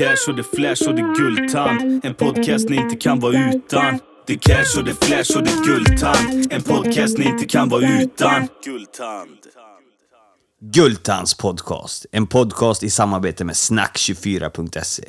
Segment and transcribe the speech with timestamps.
[0.00, 2.04] cash och det flash och det guldtand.
[2.04, 3.98] En podcast ni inte kan vara utan.
[4.26, 6.52] Det cash och det flash och det guldtand.
[6.52, 8.48] En podcast ni inte kan vara utan.
[8.64, 9.38] Guldtand.
[10.60, 12.06] Guldtands podcast.
[12.12, 15.04] En podcast i samarbete med snack24.se.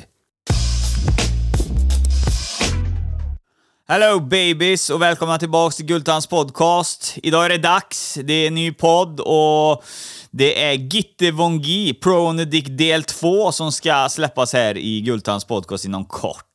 [3.88, 7.18] Hello babies och välkomna tillbaks till Guldtands podcast.
[7.22, 9.84] Idag är det dags, det är en ny podd och
[10.32, 15.00] det är Gitte Vongi, Pro on the Dick del 2, som ska släppas här i
[15.00, 16.46] Gultans podcast inom kort.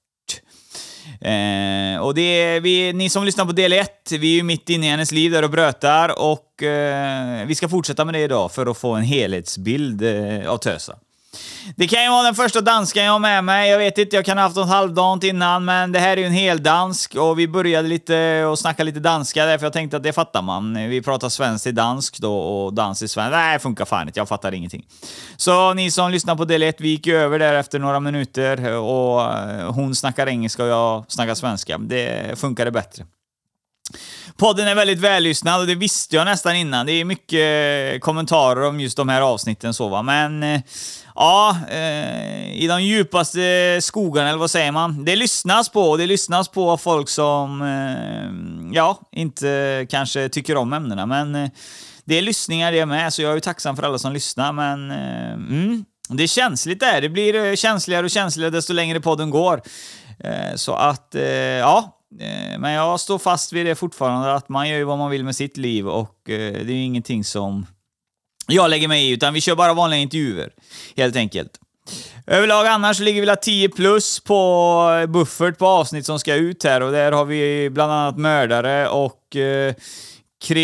[1.21, 4.69] Eh, och det är vi, ni som lyssnar på del 1, vi är ju mitt
[4.69, 8.51] inne i hennes liv där och brötar och eh, vi ska fortsätta med det idag
[8.51, 10.95] för att få en helhetsbild eh, av Tösa.
[11.75, 13.69] Det kan ju vara den första danskan jag har med mig.
[13.69, 16.25] Jag vet inte, jag kan ha haft något halvdant innan, men det här är ju
[16.25, 20.03] en hel dansk och vi började lite och snacka lite danska därför jag tänkte att
[20.03, 20.89] det fattar man.
[20.89, 23.31] Vi pratar svenskt till dansk då och dans i svensk.
[23.31, 24.19] Nej, det funkar fan inte.
[24.19, 24.85] Jag fattar ingenting.
[25.37, 28.71] Så ni som lyssnar på del 1, vi gick ju över där efter några minuter
[28.73, 31.77] och eh, hon snackar engelska och jag snackar svenska.
[31.77, 33.05] Det funkade bättre.
[34.37, 36.85] Podden är väldigt vällyssnad och det visste jag nästan innan.
[36.85, 40.61] Det är mycket eh, kommentarer om just de här avsnitten så va, men eh,
[41.15, 45.05] ja, eh, i de djupaste skogarna, eller vad säger man?
[45.05, 50.57] Det lyssnas på och det lyssnas på av folk som, eh, ja, inte kanske tycker
[50.57, 51.49] om ämnena, men eh,
[52.05, 54.91] det är lyssningar det med, så jag är ju tacksam för alla som lyssnar, men
[54.91, 57.01] eh, mm, det är känsligt där.
[57.01, 59.61] Det blir eh, känsligare och känsligare desto längre podden går.
[60.19, 64.69] Eh, så att, eh, ja, Eh, men jag står fast vid det fortfarande, att man
[64.69, 67.65] gör ju vad man vill med sitt liv och eh, det är ju ingenting som
[68.47, 70.51] jag lägger mig i, utan vi kör bara vanliga intervjuer,
[70.97, 71.59] helt enkelt.
[72.27, 76.81] Överlag annars ligger vi 10 plus på eh, buffert på avsnitt som ska ut här
[76.81, 79.73] och där har vi bland annat mördare och eh,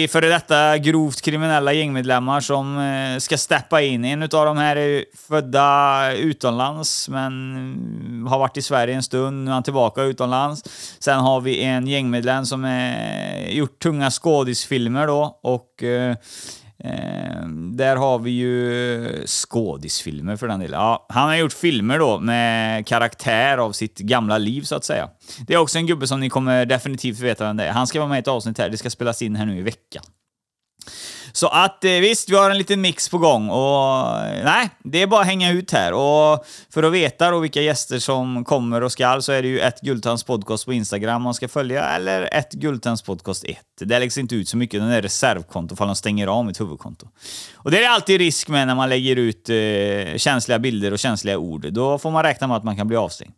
[0.09, 4.06] före detta grovt kriminella gängmedlemmar som eh, ska steppa in.
[4.06, 9.44] En av de här är födda utomlands, men mm, har varit i Sverige en stund.
[9.44, 10.63] Nu är han tillbaka utomlands.
[11.00, 16.16] Sen har vi en gängmedlem som har gjort tunga skådisfilmer då och eh,
[16.83, 20.79] Eh, där har vi ju skådisfilmer för den delen.
[20.79, 25.09] Ja, han har gjort filmer då med karaktär av sitt gamla liv så att säga.
[25.47, 27.72] Det är också en gubbe som ni kommer definitivt veta vem det är.
[27.72, 29.61] Han ska vara med i ett avsnitt här, det ska spelas in här nu i
[29.61, 30.03] veckan.
[31.35, 35.01] Så att eh, visst, vi har en liten mix på gång och eh, nej, det
[35.01, 35.94] är bara att hänga ut här.
[35.94, 39.59] Och för att veta då vilka gäster som kommer och skall så är det ju
[39.59, 43.57] ett Gultans podcast på Instagram man ska följa, eller ett Gultans podcast 1.
[43.79, 47.07] Det läggs inte ut så mycket, den är reservkonto ifall de stänger av mitt huvudkonto.
[47.55, 51.38] Och det är alltid risk med när man lägger ut eh, känsliga bilder och känsliga
[51.38, 51.73] ord.
[51.73, 53.33] Då får man räkna med att man kan bli avstängd.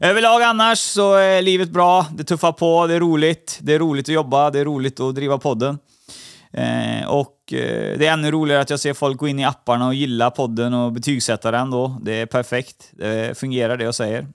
[0.00, 3.58] Överlag annars så är livet bra, det tuffar på, det är roligt.
[3.62, 5.78] Det är roligt att jobba, det är roligt att driva podden.
[6.52, 9.86] Eh, och eh, det är ännu roligare att jag ser folk gå in i apparna
[9.86, 11.98] och gilla podden och betygsätta den då.
[12.02, 12.90] Det är perfekt.
[12.92, 14.26] Det fungerar det jag säger.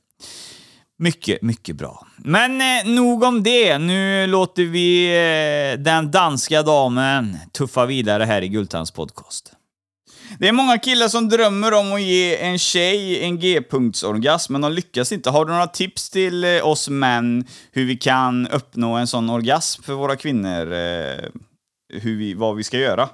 [1.00, 2.08] Mycket, mycket bra.
[2.18, 3.78] Men eh, nog om det.
[3.78, 9.54] Nu låter vi eh, den danska damen tuffa vidare här i Gultans podcast.
[10.40, 14.72] Det är många killar som drömmer om att ge en tjej en G-punktsorgasm, men de
[14.72, 15.30] lyckas inte.
[15.30, 19.84] Har du några tips till eh, oss män hur vi kan uppnå en sån orgasm
[19.84, 20.74] för våra kvinnor?
[20.74, 21.30] Eh?
[22.02, 23.10] Hur vi, vad vi ska göra?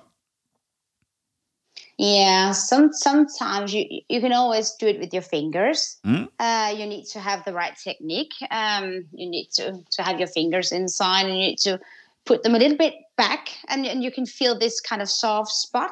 [1.97, 5.99] Yeah, some sometimes you you can always do it with your fingers.
[6.05, 6.29] Mm.
[6.39, 8.33] Uh, you need to have the right technique.
[8.51, 11.77] Um, you need to to have your fingers inside, and you need to
[12.25, 15.51] put them a little bit back, and and you can feel this kind of soft
[15.51, 15.91] spot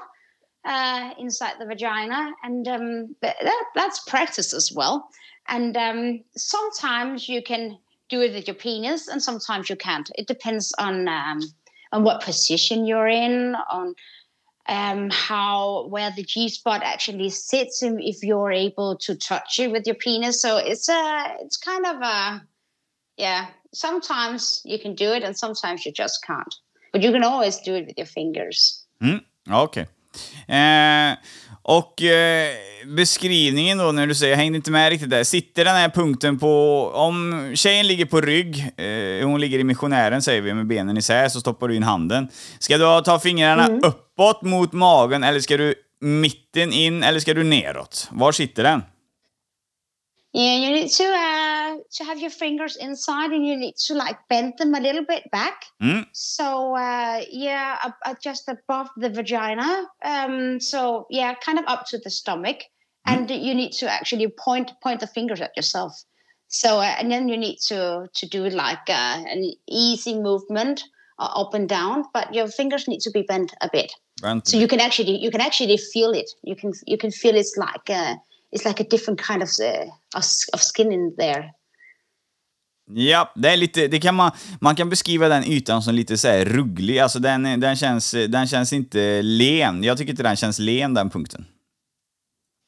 [0.63, 3.35] uh, inside the vagina, and um, that,
[3.75, 5.09] that's practice as well.
[5.49, 7.77] And um, sometimes you can
[8.09, 10.09] do it with your penis, and sometimes you can't.
[10.15, 11.41] It depends on um,
[11.91, 13.95] on what position you're in, on
[14.67, 19.71] um, how where the G spot actually sits, and if you're able to touch it
[19.71, 20.41] with your penis.
[20.41, 22.41] So it's a it's kind of a
[23.17, 23.47] yeah.
[23.73, 26.53] Sometimes you can do it, and sometimes you just can't.
[26.91, 28.85] But you can always do it with your fingers.
[29.01, 29.88] Mm, Okay.
[30.50, 31.15] Eh,
[31.67, 32.49] och eh,
[32.85, 35.23] beskrivningen då när du säger, jag hängde inte med riktigt där.
[35.23, 40.21] Sitter den här punkten på, om tjejen ligger på rygg, eh, hon ligger i missionären
[40.21, 42.27] säger vi med benen isär, så stoppar du in handen.
[42.59, 43.81] Ska du ta fingrarna mm.
[43.83, 48.07] uppåt mot magen eller ska du mitten in eller ska du neråt?
[48.11, 48.81] Var sitter den?
[50.38, 54.18] Yeah, you need to uh, to have your fingers inside, and you need to like
[54.30, 55.66] bend them a little bit back.
[55.81, 56.06] Mm.
[56.12, 59.88] So uh, yeah, uh, uh, just above the vagina.
[60.04, 63.13] Um, so yeah, kind of up to the stomach, mm.
[63.13, 65.94] and you need to actually point point the fingers at yourself.
[66.50, 70.84] So uh, and then you need to to do like uh, an easy movement
[71.18, 73.92] up and down, but your fingers need to be bent a bit.
[74.22, 74.48] Bent.
[74.48, 76.30] So you can actually you can actually feel it.
[76.44, 77.89] You can you can feel it's like
[78.55, 79.91] it's like a different kind of uh,
[80.53, 81.53] of, skin in there.
[82.89, 86.27] Ja, det är lite, det kan man, man kan beskriva den ytan som lite så
[86.27, 86.99] här rugglig.
[86.99, 89.83] Alltså den, den, känns, den känns inte len.
[89.83, 91.45] Jag tycker inte den känns len, den punkten.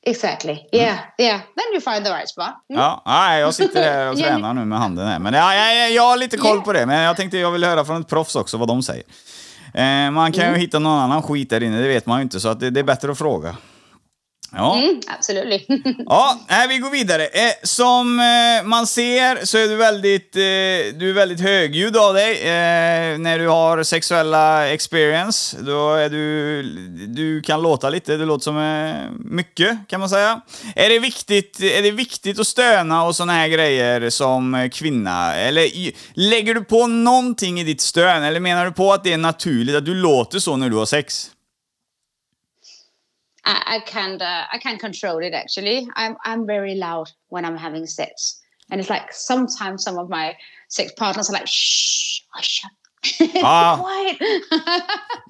[0.05, 0.57] Exactly.
[0.71, 1.39] Yeah, yeah.
[1.39, 2.45] Then you find the right spot.
[2.69, 2.81] Mm.
[2.81, 5.19] Ja, nej, jag sitter här och tränar nu med handen här.
[5.19, 7.85] Men ja, jag, jag, har lite koll på det, men jag tänkte jag vill höra
[7.85, 9.03] från ett proffs också vad de säger.
[9.73, 12.39] Eh, man kan ju hitta någon annan skit där inne, det vet man ju inte,
[12.39, 13.55] så att det, det är bättre att fråga.
[14.51, 14.77] Ja.
[14.77, 15.65] Mm, absolutely.
[16.05, 17.25] Ja, nej, vi går vidare.
[17.25, 22.13] Eh, som eh, man ser så är du väldigt, eh, du är väldigt högljudd av
[22.13, 22.31] dig.
[22.41, 26.63] Eh, när du har sexuella experience, då är du,
[27.07, 30.41] du kan låta lite, det låter som eh, mycket kan man säga.
[30.75, 35.35] Är det viktigt, är det viktigt att stöna och såna här grejer som kvinna?
[35.35, 38.23] Eller i- lägger du på någonting i ditt stön?
[38.23, 40.85] Eller menar du på att det är naturligt att du låter så när du har
[40.85, 41.27] sex?
[43.49, 45.77] I, I can't uh, I can't control it actually.
[45.95, 48.11] I'm I'm very loud when I'm having sex,
[48.71, 50.33] and it's like sometimes some of my
[50.69, 52.71] sex partners are like, "Shh, hush up."
[53.43, 53.79] Ah.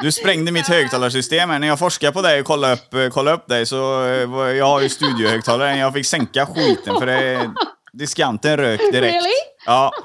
[0.02, 1.60] Du sprängde mitt högtalarsystem här.
[1.60, 4.06] När jag forskade på dig och kollade upp, eh, kollade upp dig så...
[4.06, 5.78] eh, Jag har ju studiohögtalare.
[5.78, 7.52] Jag fick sänka skiten för det...
[7.94, 9.16] Diskanten rök direkt.
[9.16, 9.34] Really?
[9.66, 9.92] Ja.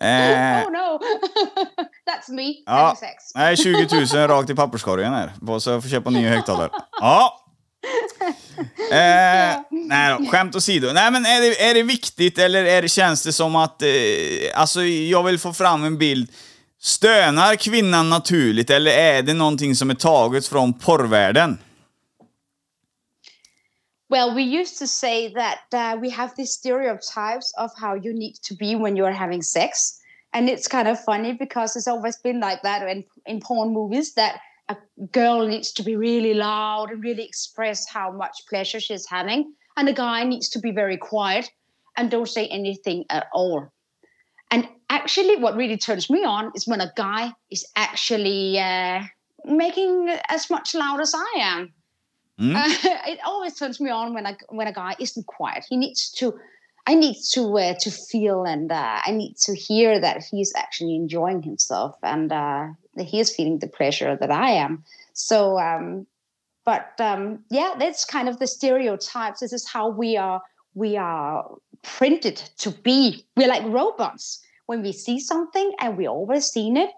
[0.00, 0.98] Eh, oh no,
[2.10, 2.96] that's me ja.
[3.00, 3.24] sex.
[3.34, 5.58] Nej, 20 000 rakt i papperskorgen här.
[5.60, 6.70] Så jag får köpa nya högtalare.
[7.00, 7.43] Ja.
[8.92, 10.92] Eh, nej då, skämt åsido.
[10.92, 13.82] Nej men är det, är det viktigt eller är det, känns det som att...
[13.82, 13.88] Eh,
[14.54, 16.30] alltså jag vill få fram en bild.
[16.80, 21.58] Stönar kvinnan naturligt eller är det någonting som är taget från porrvärlden?
[24.10, 28.34] Well, we used to say that uh, we have these stereotypes of how you need
[28.42, 30.00] to be when you're having sex.
[30.32, 34.14] And it's kind of funny because it's always been like that in, in porn movies
[34.14, 34.76] that a
[35.12, 39.52] girl needs to be really loud and really express how much pleasure she's having.
[39.76, 41.50] And a guy needs to be very quiet
[41.96, 43.68] and don't say anything at all.
[44.50, 49.02] And actually, what really turns me on is when a guy is actually uh,
[49.44, 51.72] making as much loud as I am.
[52.40, 52.64] Uh,
[53.06, 55.64] it always turns me on when a when a guy isn't quiet.
[55.68, 56.34] He needs to.
[56.86, 60.96] I need to uh, to feel and uh, I need to hear that he's actually
[60.96, 62.66] enjoying himself and uh,
[62.98, 64.84] he is feeling the pressure that I am.
[65.12, 66.06] So, um,
[66.64, 69.40] but um, yeah, that's kind of the stereotypes.
[69.40, 70.42] This is how we are
[70.74, 71.48] we are
[71.82, 73.24] printed to be.
[73.36, 76.90] We're like robots when we see something and we always seen it,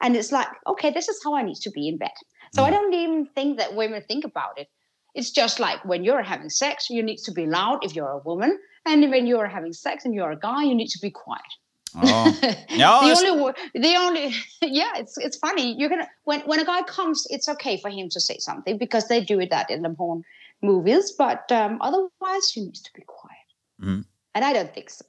[0.00, 2.10] and it's like, okay, this is how I need to be in bed.
[2.54, 4.68] So I don't even think that women think about it.
[5.14, 8.18] It's just like when you're having sex, you need to be loud if you're a
[8.18, 11.42] woman, and when you're having sex and you're a guy, you need to be quiet.
[11.94, 12.26] Ja.
[12.68, 13.52] Ja, the only
[13.82, 14.32] the only
[14.78, 18.08] yeah it's it's funny you're gonna when when a guy comes it's okay for him
[18.10, 20.22] to say something because they do that in the porn
[20.62, 23.38] movies but um, otherwise he needs to be quiet
[23.82, 24.04] Mm.
[24.34, 25.04] and i don't think so.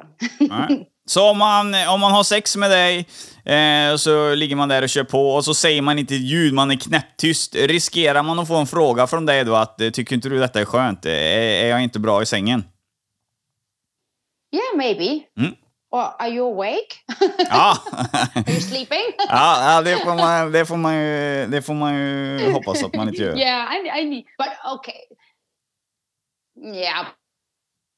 [1.05, 2.97] Så om man, om man har sex med dig,
[3.45, 6.53] eh, så ligger man där och kör på och så säger man inte ett ljud,
[6.53, 7.55] man är knäpptyst.
[7.55, 10.61] Riskerar man att få en fråga från dig då att eh, tycker inte du detta
[10.61, 11.05] är skönt?
[11.05, 12.63] Eh, Är, är jag inte bra i sängen?
[14.53, 15.55] yeah maybe Mm.
[15.93, 16.97] Or are you awake?
[17.49, 17.77] Ja,
[18.35, 19.13] are you sleeping?
[19.17, 20.95] Ja, ja det, får man, det, får man
[21.51, 23.37] det får man ju hoppas att man inte gör.
[23.37, 25.01] yeah I, I need but okay.
[26.55, 27.05] Yeah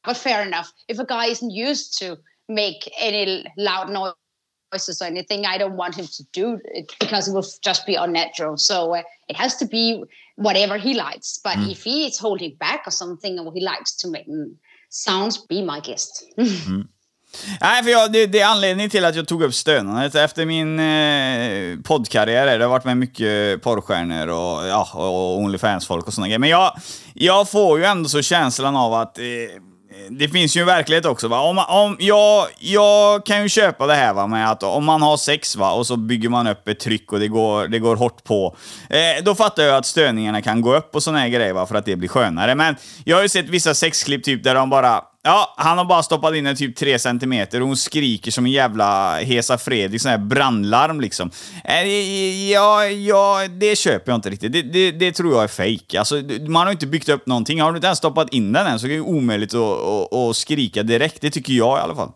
[0.06, 0.68] but fair enough.
[0.88, 2.18] If a guy isn't used to
[2.50, 7.34] make any loud noises or anything i don't want him to do it because it
[7.34, 8.58] will just be unnatural.
[8.58, 10.04] So uh, it has to be
[10.36, 11.40] whatever he likes.
[11.44, 14.56] But if he is holding back or something or he likes to make mm,
[14.90, 16.26] sounds be my guest
[17.62, 20.16] Nej, för jag, det, det är anledningen till att jag tog upp stönandet.
[20.16, 26.14] Efter min eh, poddkarriär, det har varit med mycket porrstjärnor och, ja, och Onlyfans-folk och
[26.14, 26.40] sådana grejer.
[26.40, 26.78] Men jag,
[27.14, 29.24] jag får ju ändå så känslan av att eh,
[30.10, 31.28] det finns ju en verklighet också.
[31.28, 31.40] Va?
[31.40, 35.18] Om, om, jag, jag kan ju köpa det här va, med att om man har
[35.18, 38.24] sex va, och så bygger man upp ett tryck och det går, det går hårt
[38.24, 38.56] på.
[38.90, 41.76] Eh, då fattar jag att störningarna kan gå upp och såna här grejer va, för
[41.76, 42.56] att det blir skönare.
[42.56, 46.04] Men jag har ju sett vissa sexklipp typ där de bara Ja, han har bara
[46.04, 50.12] stoppat in en typ 3 centimeter och hon skriker som en jävla Hesa Fredrik, sån
[50.12, 51.32] här brandlarm liksom.
[51.64, 51.88] Eh,
[52.52, 54.52] ja, ja, det köper jag inte riktigt.
[54.52, 55.94] Det, det, det tror jag är fejk.
[55.94, 56.16] Alltså,
[56.48, 57.62] man har inte byggt upp någonting.
[57.62, 60.36] Har du inte ens stoppat in den än så är det omöjligt att, att, att
[60.36, 61.22] skrika direkt.
[61.22, 62.12] Det tycker jag i alla fall.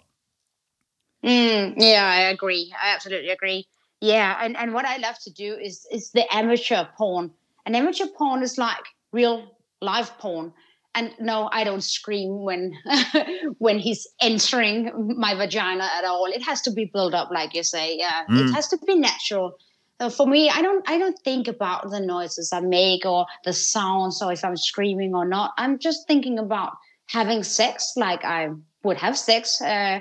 [1.23, 2.61] Mm, yeah, I agree.
[2.61, 3.63] I absolutely agree.
[4.01, 7.31] Yeah, and, and what I love to do is is the amateur porn.
[7.65, 9.41] And amateur porn is like real
[9.81, 10.51] live porn.
[10.95, 12.73] And no, I don't scream when
[13.59, 16.25] when he's entering my vagina at all.
[16.25, 17.97] It has to be built up, like you say.
[17.97, 19.55] Yeah, it has to be natural.
[19.99, 23.53] Uh, for me, I don't I don't think about the noises I make or the
[23.53, 25.51] sounds or if I'm screaming or not.
[25.57, 26.73] I'm just thinking about
[27.07, 28.49] having sex like I
[28.83, 29.61] would have sex.
[29.61, 29.99] Uh,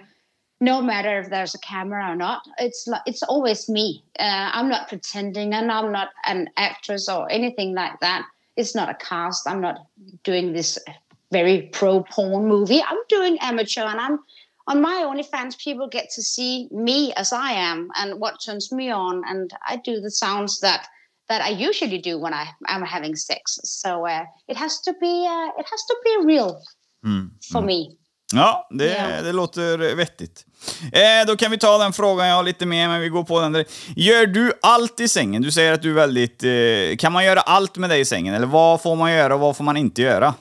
[0.60, 4.04] no matter if there's a camera or not, it's like it's always me.
[4.18, 8.24] Uh, I'm not pretending, and I'm not an actress or anything like that.
[8.58, 9.48] It's not a cast.
[9.48, 9.86] I'm not
[10.24, 10.78] doing this
[11.32, 12.82] very pro porn movie.
[12.82, 14.18] I'm doing amateur, and I'm
[14.66, 15.58] on my OnlyFans.
[15.58, 19.76] People get to see me as I am and what turns me on, and I
[19.76, 20.86] do the sounds that
[21.28, 23.60] that I usually do when I am having sex.
[23.62, 26.62] So uh, it has to be uh, it has to be real
[27.52, 27.97] for me.
[28.34, 29.22] Ja, det, Ja.
[29.22, 30.44] det låter vettigt.
[30.92, 33.40] Eh, då kan vi ta den frågan jag har lite mer, men vi går på
[33.40, 33.52] den.
[33.52, 33.64] Där.
[33.96, 35.42] Gör du allt i sängen?
[35.42, 36.42] Du säger att du är väldigt...
[36.44, 38.34] Eh, kan man göra allt med dig i sängen?
[38.34, 40.34] Eller vad får man göra och vad får man inte göra?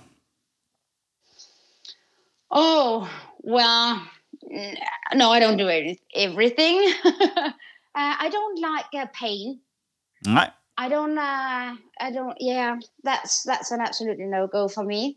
[2.50, 3.08] Oh,
[3.44, 4.00] well,
[5.16, 5.68] no, I don't do
[6.16, 6.78] everything.
[7.98, 9.60] uh, I don't like uh, pain.
[10.26, 10.52] Nej.
[10.80, 11.18] I don't.
[11.18, 12.36] Uh, I don't.
[12.40, 15.16] Yeah, that's that's an absolutely no go for me.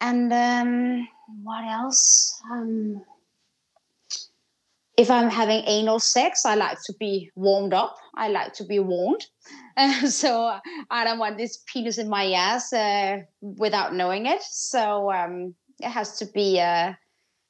[0.00, 1.08] And um,
[1.42, 2.40] what else?
[2.50, 3.02] Um,
[4.96, 7.96] if I'm having anal sex, I like to be warmed up.
[8.14, 9.26] I like to be warmed.
[9.76, 10.58] Uh, so
[10.90, 14.42] I don't want this penis in my ass uh, without knowing it.
[14.42, 16.92] So um, it has to be uh,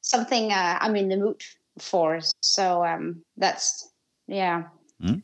[0.00, 1.42] something uh, I'm in the mood
[1.78, 2.20] for.
[2.42, 3.88] So um, that's
[4.28, 4.64] yeah.
[5.04, 5.16] Eh,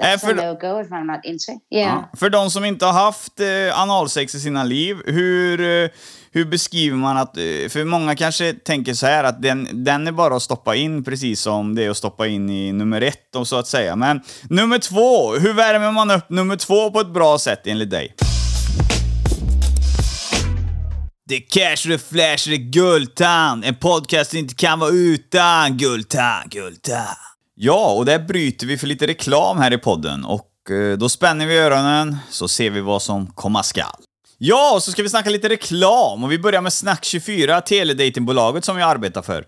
[0.00, 1.52] That's för, a no go if I'm not into.
[1.70, 2.04] Yeah.
[2.12, 5.90] ja, för de som inte har haft eh, analsex i sina liv, hur, eh,
[6.32, 7.36] hur beskriver man att...
[7.36, 11.04] Eh, för många kanske tänker så här att den, den är bara att stoppa in
[11.04, 13.96] precis som det är att stoppa in i nummer ett, och så att säga.
[13.96, 18.14] Men nummer två, hur värmer man upp nummer två på ett bra sätt enligt dig?
[21.28, 23.64] Det cash, det flash, det Guldtand.
[23.64, 27.29] En podcast inte kan vara utan Guldtand, Guldtand.
[27.62, 31.46] Ja, och där bryter vi för lite reklam här i podden och eh, då spänner
[31.46, 33.96] vi öronen så ser vi vad som komma skall.
[34.38, 38.78] Ja, och så ska vi snacka lite reklam och vi börjar med Snack24, teledatingbolaget som
[38.78, 39.44] jag arbetar för.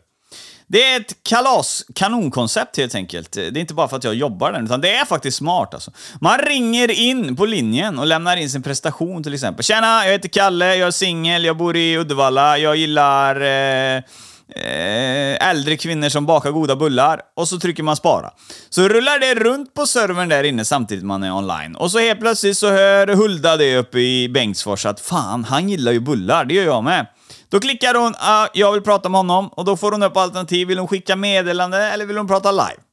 [0.67, 3.33] Det är ett kalas, kanonkoncept helt enkelt.
[3.33, 5.91] Det är inte bara för att jag jobbar där, utan det är faktiskt smart alltså.
[6.21, 9.65] Man ringer in på linjen och lämnar in sin prestation till exempel.
[9.65, 14.03] Tjena, jag heter Kalle, jag är singel, jag bor i Uddevalla, jag gillar eh,
[14.57, 17.21] Eh, äldre kvinnor som bakar goda bullar.
[17.37, 18.31] Och så trycker man spara.
[18.71, 21.77] Så rullar det runt på servern där inne samtidigt man är online.
[21.77, 25.93] Och så helt plötsligt så hör Hulda det uppe i Bengtsfors att fan, han gillar
[25.93, 27.07] ju bullar, det gör jag med.
[27.49, 30.69] Då klickar hon ah, “Jag vill prata med honom” och då får hon upp alternativ.
[30.69, 32.92] Vill hon skicka meddelande eller vill hon prata live?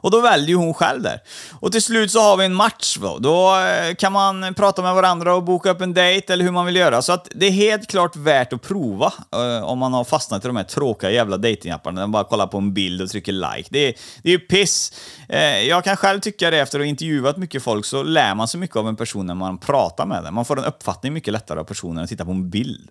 [0.00, 1.20] Och då väljer ju hon själv där.
[1.60, 3.18] Och till slut så har vi en match då.
[3.18, 6.66] Då eh, kan man prata med varandra och boka upp en dejt eller hur man
[6.66, 7.02] vill göra.
[7.02, 10.46] Så att det är helt klart värt att prova eh, om man har fastnat i
[10.46, 13.68] de här tråkiga jävla datingapparna där man bara kollar på en bild och trycker like.
[13.70, 14.92] Det är, det är ju piss.
[15.28, 18.48] Eh, jag kan själv tycka det efter att ha intervjuat mycket folk så lär man
[18.48, 20.34] sig mycket av en person när man pratar med den.
[20.34, 22.90] Man får en uppfattning mycket lättare av personen än att titta på en bild.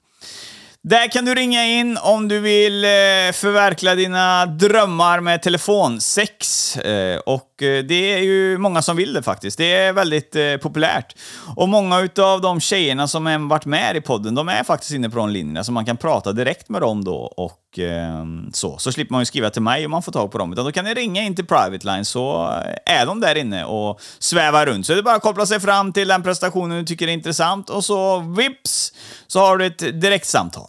[0.83, 2.89] Där kan du ringa in om du vill eh,
[3.33, 6.85] förverkliga dina drömmar med Telefon6.
[6.85, 9.57] Eh, och Eh, det är ju många som vill det faktiskt.
[9.57, 11.15] Det är väldigt eh, populärt.
[11.55, 15.09] Och många utav de tjejerna som har varit med i podden, de är faktiskt inne
[15.09, 18.77] på de linjerna, så man kan prata direkt med dem då och eh, så.
[18.77, 20.71] Så slipper man ju skriva till mig om man får tag på dem, utan då
[20.71, 22.47] kan ni ringa in till Private Line så
[22.85, 24.85] eh, är de där inne och svävar runt.
[24.85, 27.69] Så det är bara att koppla sig fram till den prestationen du tycker är intressant
[27.69, 28.93] och så vips
[29.27, 30.67] så har du ett direktsamtal.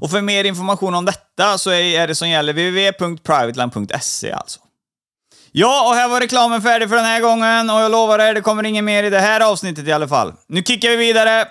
[0.00, 4.60] Och för mer information om detta så är det som gäller www.privateline.se alltså.
[5.52, 8.40] Ja, och här var reklamen färdig för den här gången och jag lovar er, det
[8.40, 10.32] kommer inget mer i det här avsnittet i alla fall.
[10.46, 11.46] Nu kickar vi vidare!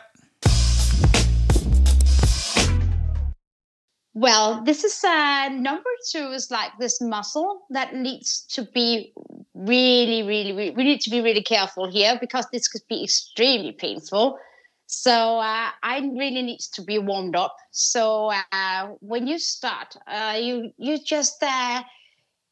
[4.14, 9.14] Well, this is uh, number two is like this muscle that needs to be
[9.54, 13.74] really, really, really, we need to be really careful here because this could be extremely
[13.74, 14.40] painful.
[14.88, 17.56] So uh, I really needs to be warmed up.
[17.72, 21.84] So uh, when you start, uh, you you just uh,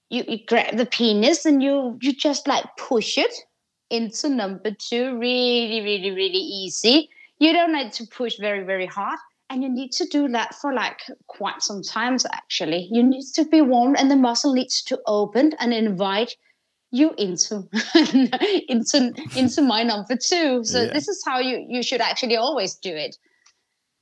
[0.09, 3.33] you, you grab the penis and you you just like push it
[3.89, 7.09] into number two really, really, really easy.
[7.39, 9.19] You don't need to push very, very hard.
[9.49, 12.89] And you need to do that for like quite some times actually.
[12.91, 16.35] You need to be warm and the muscle needs to open and invite
[16.91, 17.67] you into
[18.67, 20.63] into into my number two.
[20.63, 20.93] So Yeah.
[20.93, 23.17] this is how you you should actually always do it.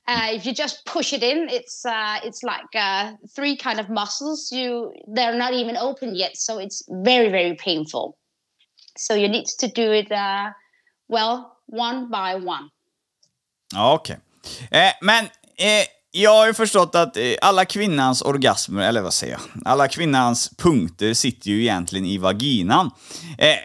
[0.06, 3.88] Uh, if you just push it in, it's uh, it's like uh, three kind of
[3.88, 4.52] muscles.
[4.52, 8.16] You they're not even open yet, so it's very very painful.
[8.98, 10.50] So you need to do it uh,
[11.08, 12.68] well one by one.
[13.74, 14.18] Ja, okej.
[14.70, 15.24] Eh, men
[15.56, 19.42] eh, jag har ju förstått att eh, alla kvinnans orgasmer, eller vad säger jag?
[19.64, 22.90] Alla kvinnans punkter sitter ju egentligen i vaginan.
[23.38, 23.56] Eh,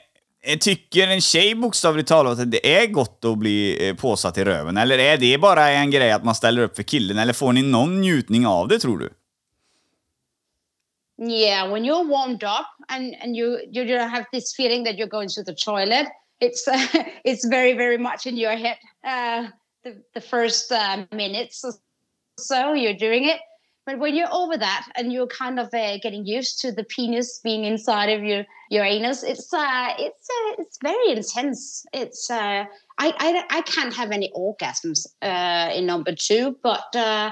[0.49, 4.43] Eh, tycker en tjej bokstavligt talat att det är gott att bli eh, påsatt i
[4.43, 4.77] röven?
[4.77, 7.17] Eller är det bara en grej att man ställer upp för killen?
[7.17, 9.09] Eller får ni någon njutning av det, tror du?
[11.21, 15.09] Yeah, when you're warmed up and and you you don't have this feeling that you're
[15.09, 16.07] going to the toilet,
[16.39, 18.77] it's uh, it's very very much in your head.
[19.03, 19.49] Uh,
[19.83, 21.73] the the first uh, minutes or
[22.37, 23.39] so you're doing it,
[23.85, 27.39] but when you're over that and you're kind of uh, getting used to the penis
[27.43, 31.85] being inside of your your anus, it's uh it's uh, it's very intense.
[31.93, 32.65] It's uh
[32.99, 36.95] I I I can't have any orgasms uh in number two, but.
[36.95, 37.31] uh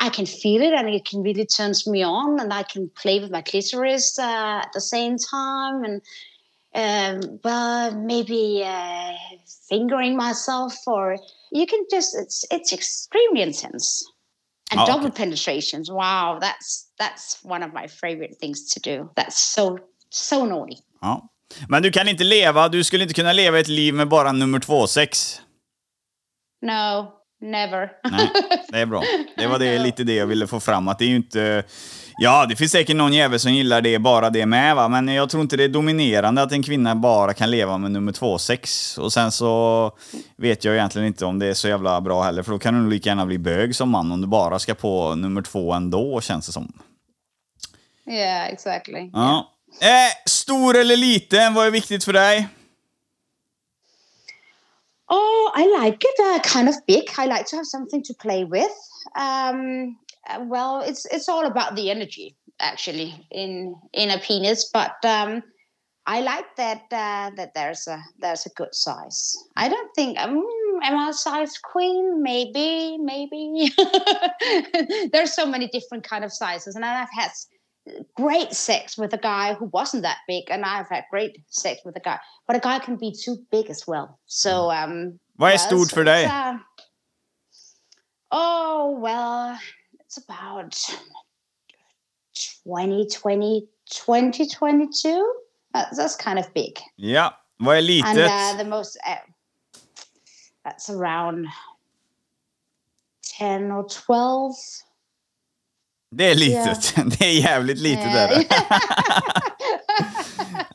[0.00, 3.18] I can feel it and it can really turns me on and I can play
[3.18, 6.02] with my clitoris uh, at the same time and
[6.74, 9.12] um, well maybe uh,
[9.68, 11.16] fingering myself or
[11.50, 14.04] you can just it's it's extremely intense
[14.72, 15.16] and Oh, double okay.
[15.24, 19.78] penetrations wow that's that's one of my favorite things to do that's so
[20.10, 21.28] so naughty Ja.
[21.68, 24.58] Men du kan inte leva, du skulle inte kunna leva ett liv med bara nummer
[24.60, 25.40] två sex.
[26.62, 28.30] no never Nej,
[28.68, 29.02] det är bra.
[29.36, 31.64] Det var det, lite det jag ville få fram, att det är ju inte...
[32.20, 35.30] Ja, det finns säkert någon jävel som gillar det, bara det med va, men jag
[35.30, 38.98] tror inte det är dominerande att en kvinna bara kan leva med nummer två sex.
[38.98, 39.92] Och sen så
[40.36, 42.80] vet jag egentligen inte om det är så jävla bra heller, för då kan du
[42.80, 46.20] nog lika gärna bli bög som man om du bara ska på nummer två ändå,
[46.20, 46.72] känns det som.
[48.10, 49.54] yeah exactly Ja.
[49.80, 52.48] Eh, stor eller liten, vad är viktigt för dig?
[55.10, 57.10] Oh, I like it uh, kind of big.
[57.16, 58.72] I like to have something to play with.
[59.16, 59.96] Um,
[60.28, 65.42] uh, well, it's it's all about the energy actually in in a penis, but um,
[66.06, 69.36] I like that uh, that there's a there's a good size.
[69.56, 70.44] I don't think um,
[70.82, 72.22] am I a size queen?
[72.22, 73.72] Maybe, maybe.
[75.12, 77.30] there's so many different kind of sizes, and I've had
[78.14, 81.96] great sex with a guy who wasn't that big, and I've had great sex with
[81.96, 84.18] a guy, but a guy can be too big as well.
[84.26, 86.26] So, um, Vad är yeah, stort för dig?
[86.26, 86.58] uh,
[88.30, 89.58] oh well,
[90.00, 90.76] it's about
[92.64, 95.34] 2020, 2022.
[95.74, 96.78] That's, that's kind of big.
[96.96, 99.16] Ja, vad är And uh, the most, uh,
[100.64, 101.46] that's around
[103.22, 104.54] 10 or 12.
[106.10, 106.94] Det är litet.
[107.18, 108.14] Det är jävligt litet.
[108.14, 108.44] Är det.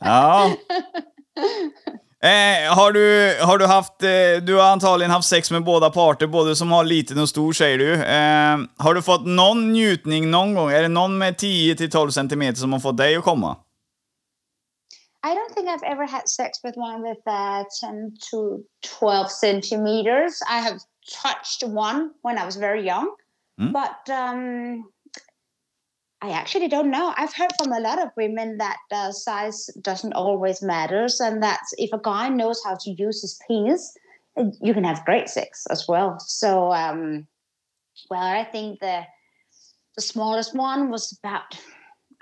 [0.00, 0.50] Ja.
[2.24, 6.26] Eh, har, du, har du haft, eh, du har antagligen haft sex med båda parter,
[6.26, 7.92] både som har liten och stor säger du.
[7.94, 10.70] Eh, har du fått någon njutning någon gång?
[10.70, 13.56] Är det någon med 10-12 cm som har fått dig att komma?
[15.26, 18.58] I don't think I've ever had sex with one with uh, 10 to
[18.98, 20.32] 12 centimeters.
[20.50, 20.78] I have
[21.22, 23.08] touched one when I was very young,
[23.60, 23.72] Mm.
[23.72, 24.84] but um,
[26.24, 27.12] I actually don't know.
[27.18, 31.60] I've heard from a lot of women that uh, size doesn't always matters, and that
[31.76, 33.94] if a guy knows how to use his penis,
[34.38, 36.18] uh, you can have great sex as well.
[36.18, 37.26] So, um,
[38.10, 39.02] well, I think the
[39.96, 41.60] the smallest one was about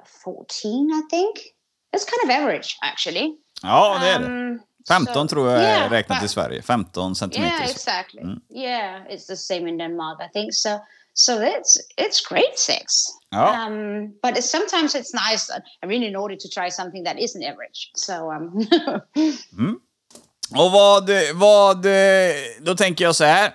[0.05, 1.55] 14, I think.
[1.93, 3.37] It's kind of average, actually.
[3.63, 4.27] Ja, det är det.
[4.27, 6.63] Um, 15 so- tror jag är yeah, räknat but- i Sverige.
[6.63, 7.57] 15 centimeter.
[7.57, 8.23] Yeah, exactly.
[8.51, 10.55] Yeah, it's the same in Denmark, I think.
[10.55, 10.81] So,
[11.15, 13.07] so it's it's great sex.
[13.31, 13.67] Ja.
[13.67, 17.91] Um, but it's, sometimes it's nice and really naughty to try something that isn't average.
[17.95, 18.67] So, um,
[20.57, 21.87] Och vad, vad,
[22.61, 23.51] då tänker jag så här.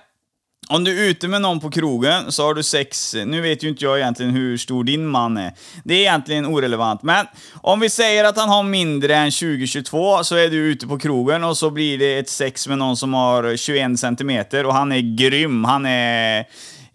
[0.70, 3.68] Om du är ute med någon på krogen så har du sex, nu vet ju
[3.68, 5.52] inte jag egentligen hur stor din man är.
[5.84, 7.26] Det är egentligen orelevant, men
[7.62, 11.44] om vi säger att han har mindre än 20-22 så är du ute på krogen
[11.44, 15.16] och så blir det ett sex med någon som har 21 centimeter och han är
[15.16, 16.44] grym, han är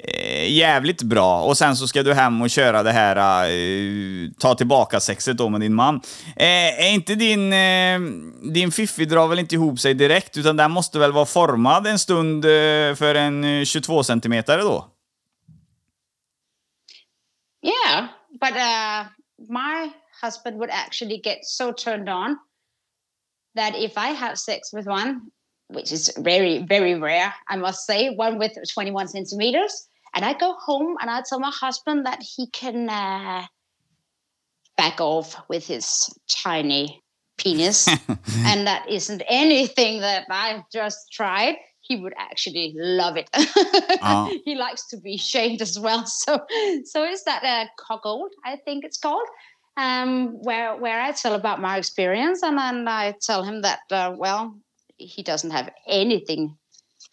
[0.08, 1.44] Eh, jävligt bra.
[1.44, 5.50] Och sen så ska du hem och köra det här, eh, ta tillbaka sexet då
[5.50, 6.02] med din man.
[6.36, 8.00] Eh, är inte din, eh,
[8.54, 12.00] din fiffi drar väl inte ihop sig direkt, utan den måste väl vara formad en
[12.00, 14.90] stund eh, för en eh, 22 centimeter då?
[17.64, 19.06] yeah, but uh,
[19.48, 22.38] my husband would actually get so turned on
[23.56, 25.32] that if I have sex with one,
[25.70, 30.54] which is very, very rare, I must say, one with 21 centimeters, and I go
[30.54, 33.46] home and I tell my husband that he can uh,
[34.78, 37.02] back off with his tiny
[37.38, 37.88] penis,
[38.46, 41.56] and that isn't anything that I just tried.
[41.82, 43.30] He would actually love it.
[44.06, 44.30] Ah.
[44.44, 46.06] He likes to be shamed as well.
[46.08, 46.40] So,
[46.84, 48.32] so is that a cuckold?
[48.46, 49.28] I think it's called.
[49.78, 54.14] Um, where where I tell about my experience, and then I tell him that uh,
[54.16, 54.60] well,
[54.98, 56.58] he doesn't have anything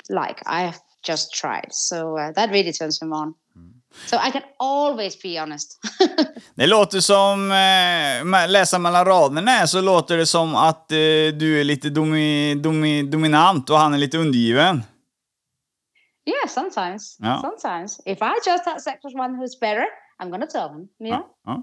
[0.08, 1.68] like I've just tried.
[1.70, 3.34] So uh, that really turns him on.
[4.06, 5.78] So I can always be honest.
[6.54, 10.96] Det låter som, eh, läsa mellan raderna så låter det som att eh,
[11.38, 14.82] du är lite domi, domi, dominant och han är lite undergiven.
[16.26, 17.16] yeah, sometimes.
[17.22, 17.40] Yeah.
[17.40, 18.00] Sometimes.
[18.06, 19.86] If I just had sex with one who's better,
[20.18, 20.88] I'm gonna tell him.
[20.98, 21.22] Yeah.
[21.46, 21.62] Ja.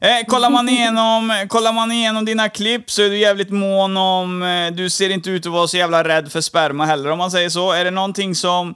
[0.00, 4.42] Eh, kollar, man igenom, kollar man igenom dina klipp så är du jävligt mån om...
[4.42, 7.30] Eh, du ser inte ut att vara så jävla rädd för sperma heller om man
[7.30, 7.72] säger så.
[7.72, 8.74] Är det någonting som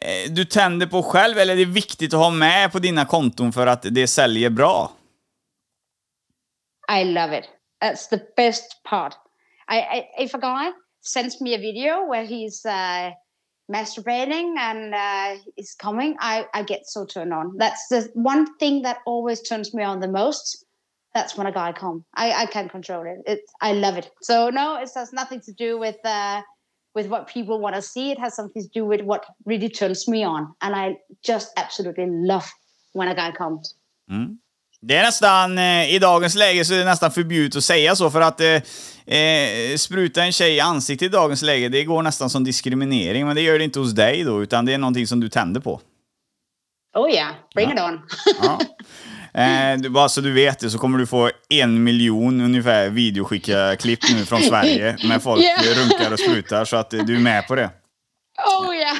[0.00, 3.52] eh, du tänder på själv eller är det viktigt att ha med på dina konton
[3.52, 4.90] för att det säljer bra?
[7.00, 7.44] I love it.
[7.84, 9.14] That's the best part.
[9.70, 10.72] I, I if a guy
[11.04, 13.12] sends me a video where he's uh,
[13.72, 17.56] masturbating and uh, is coming, I, I get so turned on.
[17.56, 20.64] That's the one thing that always turns me on the most.
[21.14, 22.04] That's when a guy come.
[22.14, 23.18] I, I can't control it.
[23.26, 24.10] It I love it.
[24.22, 26.42] So no, it has nothing to do with uh,
[26.94, 28.10] with what people want to see.
[28.10, 32.06] It has something to do with what really turns me on, and I just absolutely
[32.08, 32.50] love
[32.92, 33.74] when a guy comes.
[34.82, 38.10] Det är nästan, eh, i dagens läge så är det nästan förbjudet att säga så
[38.10, 42.30] för att eh, eh, spruta en tjej i ansiktet i dagens läge, det går nästan
[42.30, 43.26] som diskriminering.
[43.26, 45.60] Men det gör det inte hos dig då, utan det är någonting som du tänder
[45.60, 45.80] på.
[46.96, 48.00] Oh yeah, bring it on.
[48.42, 48.60] Ja.
[49.34, 53.76] Eh, du, bara så du vet det så kommer du få en miljon ungefär videoskicka
[53.76, 55.78] klipp nu från Sverige med folk Yeah.
[55.78, 57.70] runkar och sprutar så att eh, du är med på det.
[58.60, 58.96] Oh yeah.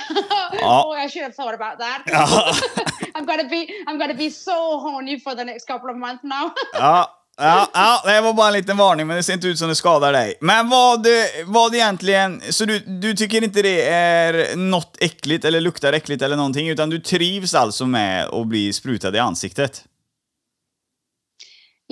[0.64, 2.02] Oh, I should have thought about that.
[3.14, 6.50] I'm gonna be I'm gonna be so horny for the next couple of months now.
[6.78, 9.68] Ja, ja, ja, det var bara en liten varning, men det ser inte ut som
[9.68, 10.34] det skadar dig.
[10.40, 11.06] Men vad,
[11.46, 12.42] vad egentligen...
[12.50, 16.90] Så du, du tycker inte det är något äckligt eller luktar äckligt eller någonting, utan
[16.90, 19.84] du trivs alltså med att bli sprutad i ansiktet?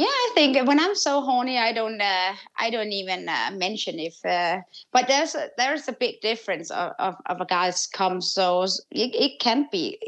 [0.00, 3.98] Yeah, I think when I'm so horny, I don't uh, I don't even uh, mention
[3.98, 4.24] if.
[4.24, 8.62] Uh, but there's a, there's a big difference of, of, of a guy's cum, so
[8.62, 9.98] it, it can be.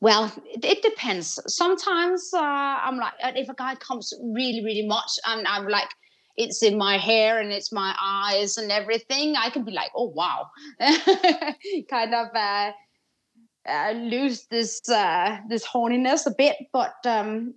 [0.00, 1.40] Well, it, it depends.
[1.48, 5.88] Sometimes uh, I'm like, if a guy comes really, really much, and I'm like,
[6.36, 10.10] it's in my hair and it's my eyes and everything, I can be like, oh
[10.14, 10.48] wow,
[11.90, 12.70] kind of uh,
[13.68, 14.80] uh, lose this
[15.48, 16.56] this horniness a bit.
[16.72, 17.54] But um,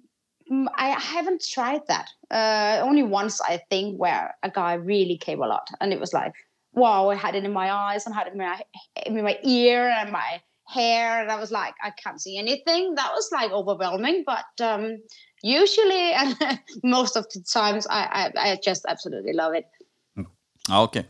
[0.76, 2.10] I haven't tried that.
[2.30, 6.14] Uh, only once, I think, where a guy really came a lot, and it was
[6.14, 6.34] like,
[6.74, 8.62] wow, I had it in my eyes and had it in my
[9.06, 12.96] in my ear and my hair, and I was like, I can't see anything.
[12.96, 14.98] That was like overwhelming, but um,
[15.42, 16.38] usually and
[16.84, 19.66] most of the times, I, I I just absolutely love it.
[20.70, 21.06] Ja, okej.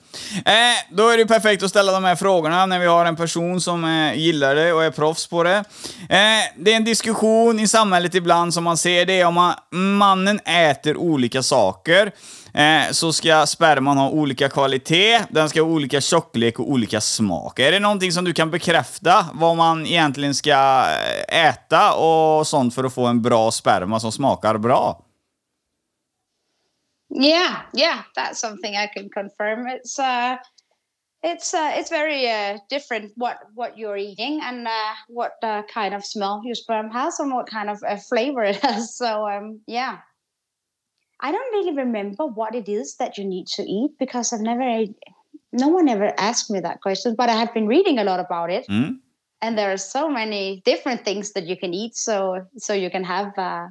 [0.46, 3.62] Eh, då är det perfekt att ställa de här frågorna när vi har en person
[3.62, 5.64] som eh, gillar det och är proffs på det.
[6.10, 9.54] Eh, det är en diskussion i samhället ibland som man ser det är om man,
[9.72, 12.12] mannen äter olika saker
[12.54, 17.60] eh, så ska sperman ha olika kvalitet, den ska ha olika tjocklek och olika smak.
[17.60, 20.84] Är det någonting som du kan bekräfta vad man egentligen ska
[21.30, 25.00] eh, äta och sånt för att få en bra sperma som smakar bra?
[27.14, 29.68] Yeah, yeah, that's something I can confirm.
[29.68, 30.38] It's uh,
[31.24, 35.94] it's uh, it's very uh, different what what you're eating and uh, what uh, kind
[35.94, 38.96] of smell your sperm has and what kind of uh, flavor it has.
[38.96, 40.00] So um, yeah,
[41.20, 44.86] I don't really remember what it is that you need to eat because I've never,
[45.52, 47.16] no one ever asked me that question.
[47.18, 49.00] But I have been reading a lot about it, Mm.
[49.42, 51.96] and there are so many different things that you can eat.
[51.96, 53.68] So so you can have uh,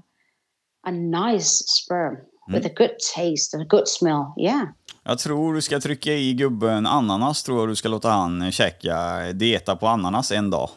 [0.85, 4.35] a nice sperm with a good taste and a good smell.
[4.39, 4.63] Yeah.
[5.03, 9.21] Jag tror du ska trycka i gubben ananas, tror jag du ska låta han käka,
[9.33, 10.71] dieta på ananas en dag.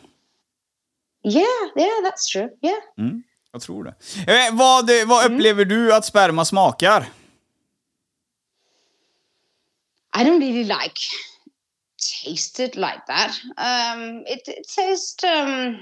[1.24, 2.50] Yeah, yeah, that's true.
[2.62, 2.80] Yeah.
[2.98, 3.94] Mm, jag tror det.
[4.34, 7.10] Eh, vad vad upplever du att sperma smakar?
[10.16, 11.00] I don't really like
[12.24, 13.32] taste it like that.
[13.58, 15.78] Um, it, it tastes um,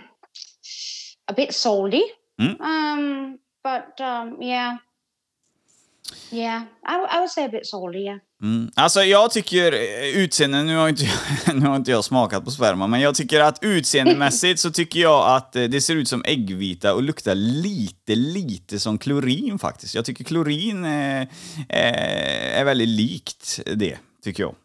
[1.27, 2.03] a bit salty.
[2.39, 2.61] Mm.
[2.61, 4.77] Um, but um, yeah,
[6.31, 7.99] yeah, I, I would say a bit salty.
[7.99, 8.19] Yeah.
[8.43, 8.71] Mm.
[8.75, 11.05] Alltså jag tycker eh, utseende, nu har, inte,
[11.53, 15.35] nu har inte jag smakat på sperma, men jag tycker att utseendemässigt så tycker jag
[15.35, 19.95] att eh, det ser ut som äggvita och luktar lite, lite som klorin faktiskt.
[19.95, 21.27] Jag tycker klorin är,
[21.69, 21.93] är,
[22.59, 24.55] är väldigt likt det, tycker jag.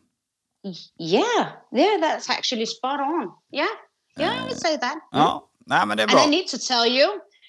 [0.99, 3.31] Yeah, yeah, that's actually spot on.
[3.53, 3.69] Yeah,
[4.19, 4.97] yeah, I would say that.
[5.13, 6.25] Ja, nej men det är And bra.
[6.27, 7.07] I need to tell you,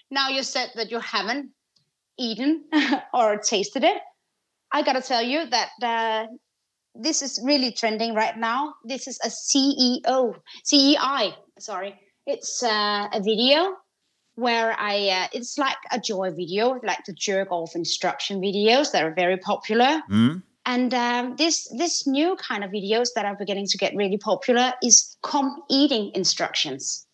[0.10, 1.46] now you said that you haven't
[2.18, 2.66] eaten
[3.14, 3.98] or tasted it.
[4.72, 6.28] I gotta tell you that uh,
[6.94, 8.76] this is really trending right now.
[8.84, 12.00] This is a CEO, CEI, sorry.
[12.26, 13.76] It's uh, a video
[14.36, 19.04] where I, uh, it's like a joy video, like the jerk off instruction videos that
[19.04, 20.02] are very popular.
[20.12, 20.44] Mm.
[20.66, 24.74] And um, this this new kind of videos that are beginning to get really popular
[24.84, 27.07] is come eating instructions.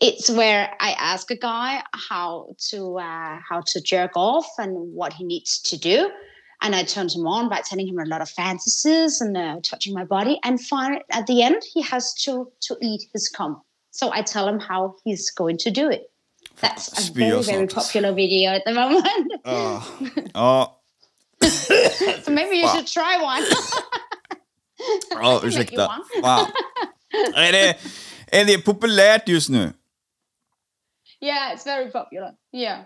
[0.00, 5.12] It's where I ask a guy how to uh, how to jerk off and what
[5.12, 6.10] he needs to do,
[6.62, 9.94] and I turn him on by telling him a lot of fantasies and uh, touching
[9.94, 10.38] my body.
[10.44, 13.60] And finally, at the end, he has to to eat his cum.
[13.90, 16.10] So I tell him how he's going to do it.
[16.60, 19.32] That's a very very popular video at the moment.
[20.34, 20.68] Ja.
[22.22, 23.44] so maybe you should try one.
[25.10, 25.88] You ursäkta.
[26.22, 26.46] Fan.
[27.34, 27.76] Är det,
[28.26, 29.72] är det populärt just nu?
[31.20, 32.32] Yeah, it's very popular.
[32.52, 32.78] Yeah,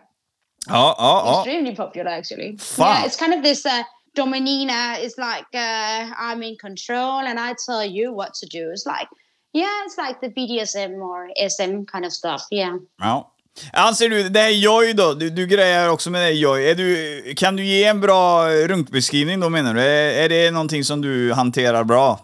[0.67, 1.41] Ja, ja, ja.
[1.41, 2.57] extremely popular actually.
[2.59, 2.87] Fuck.
[2.87, 3.83] Yeah, it's kind of this uh,
[4.17, 4.99] dominina.
[4.99, 8.71] It's like uh, I'm in control and I tell you what to do.
[8.71, 9.09] It's like,
[9.53, 12.43] yeah, it's like the BDSM or SM kind of stuff.
[12.51, 12.77] Yeah.
[12.99, 13.29] ja.
[13.73, 16.65] Anser du, det här Joy då, du, du grejer också med det Joy.
[16.65, 19.81] Är du, kan du ge en bra runkbeskrivning då menar du?
[19.81, 22.21] Är, är det någonting som du hanterar bra?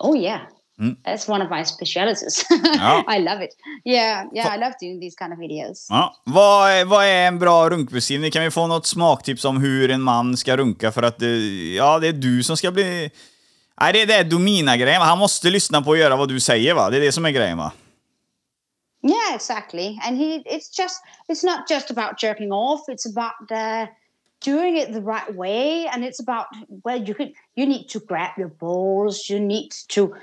[0.00, 0.40] Oh yeah.
[1.04, 2.46] That's one of my specialities.
[2.78, 3.04] Ja.
[3.16, 3.56] I love it.
[3.84, 5.86] Yeah, yeah, I love doing these kind of videos.
[5.90, 6.14] Ja.
[6.24, 8.30] Vad, är, vad är en bra runkbeskrivning?
[8.30, 11.36] Kan vi få något smaktips om hur en man ska runka för att det,
[11.74, 13.10] ja, det är du som ska bli...
[13.80, 15.02] Nej, det är det Domina-grejen.
[15.02, 16.90] Han måste lyssna på och göra vad du säger va?
[16.90, 17.72] Det är det som är grejen va?
[19.02, 19.98] Yeah, exactly.
[20.02, 22.80] And he, it's just, it's not just about jerking off.
[22.88, 23.86] It's about uh,
[24.44, 26.46] doing it the right way, and it's about
[26.84, 29.30] well, you could, you need to grab your balls.
[29.30, 30.14] You need to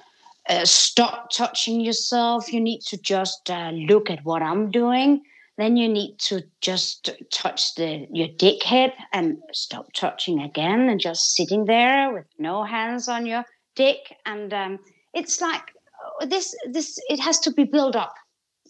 [0.49, 2.51] uh, stop touching yourself.
[2.51, 5.21] You need to just uh, look at what I'm doing.
[5.57, 10.99] Then you need to just touch the your dick head and stop touching again, and
[10.99, 13.43] just sitting there with no hands on your
[13.75, 14.15] dick.
[14.25, 14.79] And um,
[15.13, 15.73] it's like
[16.21, 16.55] uh, this.
[16.71, 18.13] This it has to be built up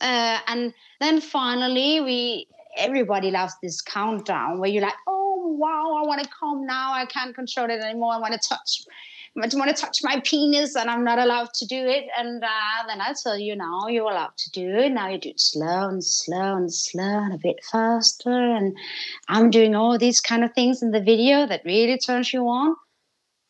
[0.02, 6.06] uh, and then finally we everybody loves this countdown where you're like oh wow i
[6.06, 8.84] want to come now i can't control it anymore i want to touch
[9.42, 12.06] I don't want to touch my penis and i'm not allowed to do it.
[12.18, 14.92] And uh, then i tell you now you're allowed to do it.
[14.92, 18.56] Now you do it slow and slow and slow and a bit faster.
[18.58, 18.76] And
[19.28, 22.76] i'm doing all these kind of things in the video that really turns you on.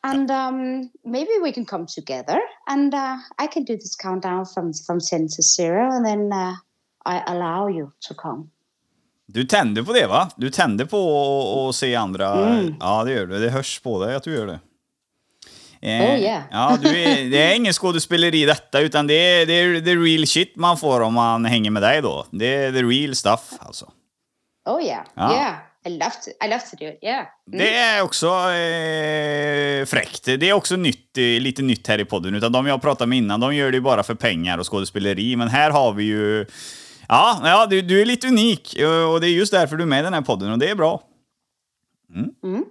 [0.03, 4.73] And um, maybe we can come together and uh, i can do this countdown from
[4.73, 6.55] from 10 to 0 and then uh,
[7.05, 8.51] i allow you to come.
[9.29, 10.29] Du tänder på det va?
[10.35, 12.25] Du tänder på att se andra...
[12.79, 13.39] Ja, det gör du.
[13.39, 14.59] Det hörs på dig att du gör det.
[15.81, 16.43] Eh, Oh, yeah.
[16.51, 20.55] Ja, är, det är ingen skådespeleri detta, utan det är, det är the real shit
[20.55, 22.25] man får om man hänger med dig då.
[22.31, 23.85] Det är the real stuff alltså.
[24.69, 25.33] oh yeah Ah.
[25.33, 27.59] yeah i love to i love to do it yeah Mm.
[27.59, 30.25] Det är också eh, fräckt.
[30.25, 32.35] Det är också nytt, eh, lite nytt här i podden.
[32.35, 35.35] Utan de jag pratade med innan, de gör det ju bara för pengar och skådespeleri.
[35.35, 36.45] Men här har vi ju...
[37.09, 39.87] Ja, ja du, du är lite unik eh, och det är just därför du är
[39.87, 41.01] med i den här podden och det är bra.
[42.15, 42.63] Mm.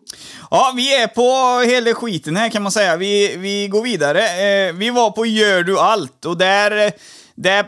[0.50, 2.96] Ja, vi är på hela skiten här kan man säga.
[2.96, 4.20] Vi, vi går vidare.
[4.20, 6.92] Eh, vi var på Gör du allt och där,
[7.34, 7.66] där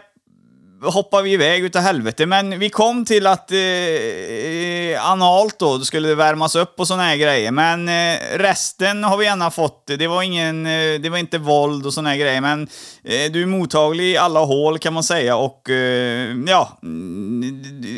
[0.82, 2.26] hoppade vi iväg utav helvete.
[2.26, 6.88] Men vi kom till att eh, eh analt då, då skulle det värmas upp och
[6.88, 7.50] såna här grejer.
[7.50, 9.86] Men eh, resten har vi gärna fått.
[9.86, 12.40] Det var ingen, eh, det var inte våld och såna här grejer.
[12.40, 12.62] Men
[13.04, 15.36] eh, du är mottaglig i alla hål kan man säga.
[15.36, 16.78] Och eh, ja,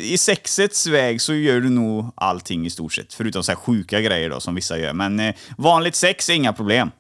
[0.03, 3.15] i sexets väg så gör du nog allting i stort sett.
[3.15, 4.93] Förutom så här sjuka grejer då som vissa gör.
[4.93, 6.91] Men eh, vanligt sex är inga problem.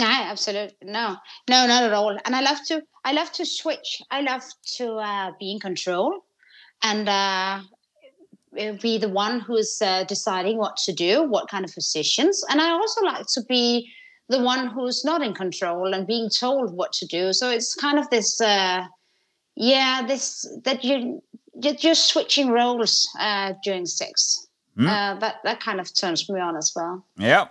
[0.00, 1.16] No, absolutely no,
[1.50, 2.16] no, not at all.
[2.24, 4.00] And I love to, I love to switch.
[4.10, 4.42] I love
[4.76, 6.24] to uh, be in control,
[6.82, 7.60] and uh,
[8.80, 12.44] be the one who's uh, deciding what to do, what kind of positions.
[12.48, 13.90] And I also like to be
[14.28, 17.32] the one who's not in control and being told what to do.
[17.32, 18.84] So it's kind of this, uh,
[19.56, 21.22] yeah, this that you
[21.60, 24.46] you're just switching roles uh, during sex.
[24.78, 27.04] Uh, that that kind of turns me on as well.
[27.16, 27.48] Ja.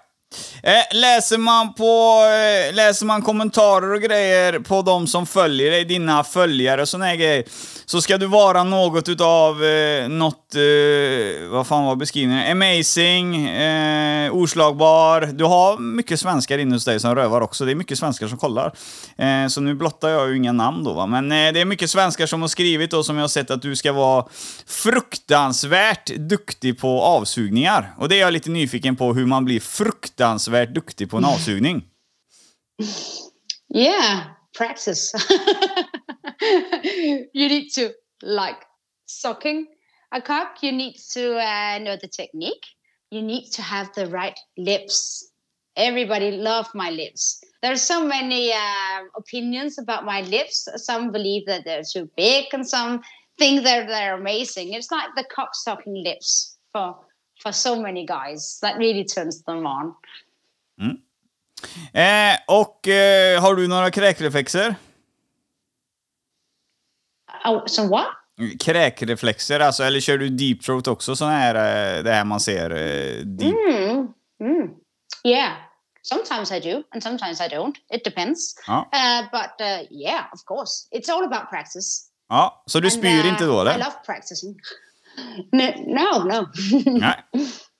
[0.63, 5.85] Eh, läser, man på, eh, läser man kommentarer och grejer på de som följer dig,
[5.85, 7.43] dina följare och såna här grejer,
[7.89, 12.51] så ska du vara något utav eh, något, eh, vad fan var beskrivningen?
[12.51, 15.21] Amazing, eh, oslagbar.
[15.21, 17.65] Du har mycket svenskar inne hos dig som rövar också.
[17.65, 18.73] Det är mycket svenskar som kollar.
[19.17, 21.05] Eh, så nu blottar jag ju inga namn då va.
[21.05, 23.61] Men eh, det är mycket svenskar som har skrivit och som jag har sett att
[23.61, 24.25] du ska vara
[24.65, 27.93] fruktansvärt duktig på avsugningar.
[27.97, 31.83] Och det är jag lite nyfiken på hur man blir fruktansvärt duktig på en avsugning.
[33.75, 34.19] Yeah,
[34.57, 35.13] practice.
[36.41, 37.93] you need to
[38.23, 38.65] like
[39.05, 39.67] sucking
[40.11, 40.63] a cock.
[40.63, 42.65] You need to uh, know the technique.
[43.11, 45.31] You need to have the right lips.
[45.77, 47.41] Everybody love my lips.
[47.61, 50.67] There are so many uh, opinions about my lips.
[50.75, 53.01] Some believe that they're too big, and some
[53.37, 54.73] think that they're amazing.
[54.73, 56.97] It's like the cock sucking lips for
[57.41, 58.57] for so many guys.
[58.61, 59.95] That really turns them on.
[61.93, 64.75] Eh, och eh, har du några kräkreflexer?
[67.45, 68.07] Oh, so what?
[68.59, 71.15] Kräkreflexer, alltså, eller kör du deep throat också?
[71.15, 73.55] Sån här, eh, det här man ser eh, deep...
[73.69, 74.07] Mm.
[74.43, 74.69] Mm.
[75.23, 75.51] Yeah.
[76.01, 77.73] Sometimes I do, and sometimes I don't.
[77.93, 78.55] It depends.
[78.67, 78.89] Ja.
[78.93, 82.03] Uh, but uh, yeah, of course, it's all about practice.
[82.29, 83.77] Ja, så du And, spyr uh, inte då, I eller?
[83.77, 84.55] love practicing.
[85.51, 86.23] No, no.
[86.23, 86.47] no.
[86.99, 87.23] Nej.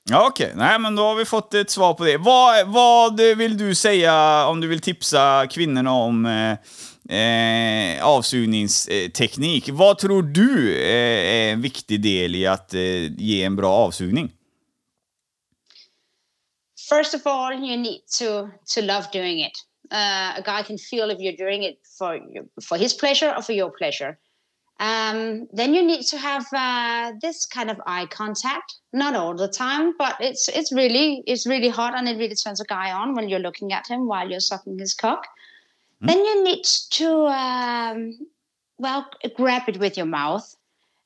[0.10, 0.52] Ja, okej.
[0.56, 2.18] Nej, men då har vi fått ett svar på det.
[2.18, 6.52] Vad, vad vill du säga om du vill tipsa kvinnorna om eh,
[7.18, 9.70] eh, avsugningsteknik?
[9.70, 12.82] Vad tror du eh, är en viktig del i att eh,
[13.18, 14.32] ge en bra avsugning?
[16.90, 19.52] First of all, you need to to love doing it.
[19.92, 22.20] Uh, a guy can feel if you're doing it for
[22.62, 24.18] for his pleasure or for your pleasure.
[24.80, 29.48] Um, then you need to have uh, this kind of eye contact, not all the
[29.48, 33.16] time, but it's it's really it's really hot and it really turns a guy on
[33.16, 35.26] when you're looking at him while you're sucking his cock.
[36.00, 38.20] Then you need to um,
[38.78, 40.56] well grab it with your mouth.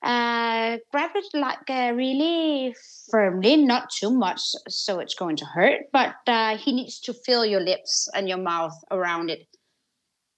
[0.04, 2.76] Uh, grab it like uh, really
[3.10, 7.46] firmly, not too much so it's going to hurt, but uh, he needs to feel
[7.46, 9.48] your lips and your mouth around it.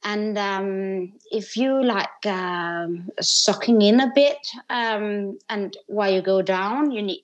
[0.03, 4.37] And um, if you like um, sucking in a bit,
[4.69, 7.23] um, and while you go down, you need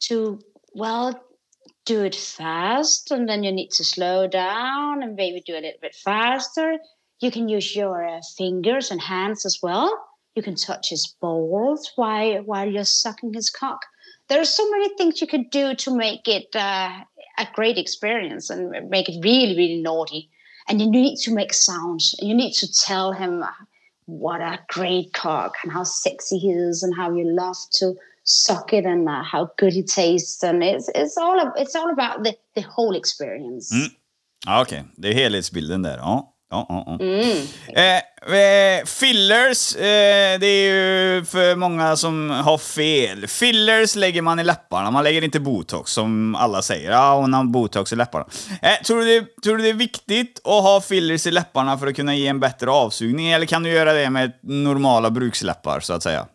[0.00, 0.40] to,
[0.74, 1.22] well,
[1.84, 5.80] do it fast, and then you need to slow down and maybe do a little
[5.80, 6.78] bit faster.
[7.20, 10.02] You can use your uh, fingers and hands as well.
[10.34, 13.80] You can touch his balls while while you're sucking his cock.
[14.28, 17.00] There are so many things you could do to make it uh,
[17.38, 20.30] a great experience and make it really, really naughty.
[20.68, 22.14] And you need to make sounds.
[22.20, 23.44] You need to tell him
[24.06, 27.94] what a great cock and how sexy he is and how you love to
[28.24, 30.42] suck it and uh, how good it tastes.
[30.44, 33.74] And it's it's all it's all about the the whole experience.
[34.46, 34.84] Ja, okej.
[34.96, 35.98] Det är helhetsbilden där.
[35.98, 36.31] Ja.
[36.52, 37.04] Ja, ja, ja.
[37.04, 37.46] Mm.
[37.76, 43.26] Eh, eh, fillers, eh, det är ju för många som har fel.
[43.26, 46.90] Fillers lägger man i läpparna, man lägger inte botox som alla säger.
[46.90, 48.26] Ja, hon har botox i läpparna.
[48.62, 51.86] Eh, tror, du det, tror du det är viktigt att ha fillers i läpparna för
[51.86, 53.30] att kunna ge en bättre avsugning?
[53.30, 56.26] Eller kan du göra det med normala bruksläppar, så att säga?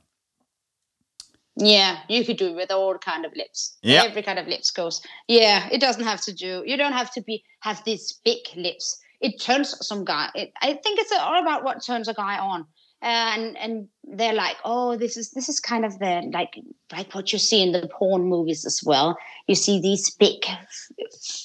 [1.64, 3.78] Yeah, you could do it with all kind of lips.
[3.82, 4.06] Yeah.
[4.06, 5.02] Every kind of lips goes.
[5.28, 6.64] Yeah, it doesn't have to do.
[6.66, 9.00] You don't have to be have these big lips.
[9.20, 10.30] It turns some guy.
[10.36, 12.66] It, I think it's all about what turns a guy on.
[13.02, 16.54] And and they're like, oh, this is this is kind of the like
[16.98, 19.18] like what you see in the porn movies as well.
[19.48, 20.46] You see these big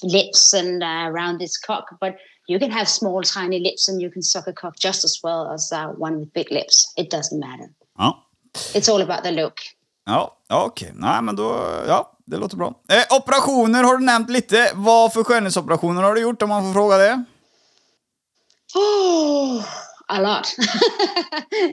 [0.03, 2.17] lips and uh, around this cock, but
[2.49, 5.53] you can have small, tiny lips, and you can suck a cock just as well
[5.53, 6.93] as uh, one with big lips.
[6.97, 7.69] It doesn't matter.
[7.99, 8.13] Ja.
[8.75, 9.61] It's all about the look.
[10.05, 10.93] Ja, okej.
[10.95, 11.53] Nej, men då...
[11.87, 12.75] Ja, det låter bra.
[12.89, 14.71] Eh, operationer har du nämnt lite.
[14.75, 17.25] Vad för skönhetsoperationer har du gjort, om man får fråga det?
[18.75, 20.55] Oh, a lot.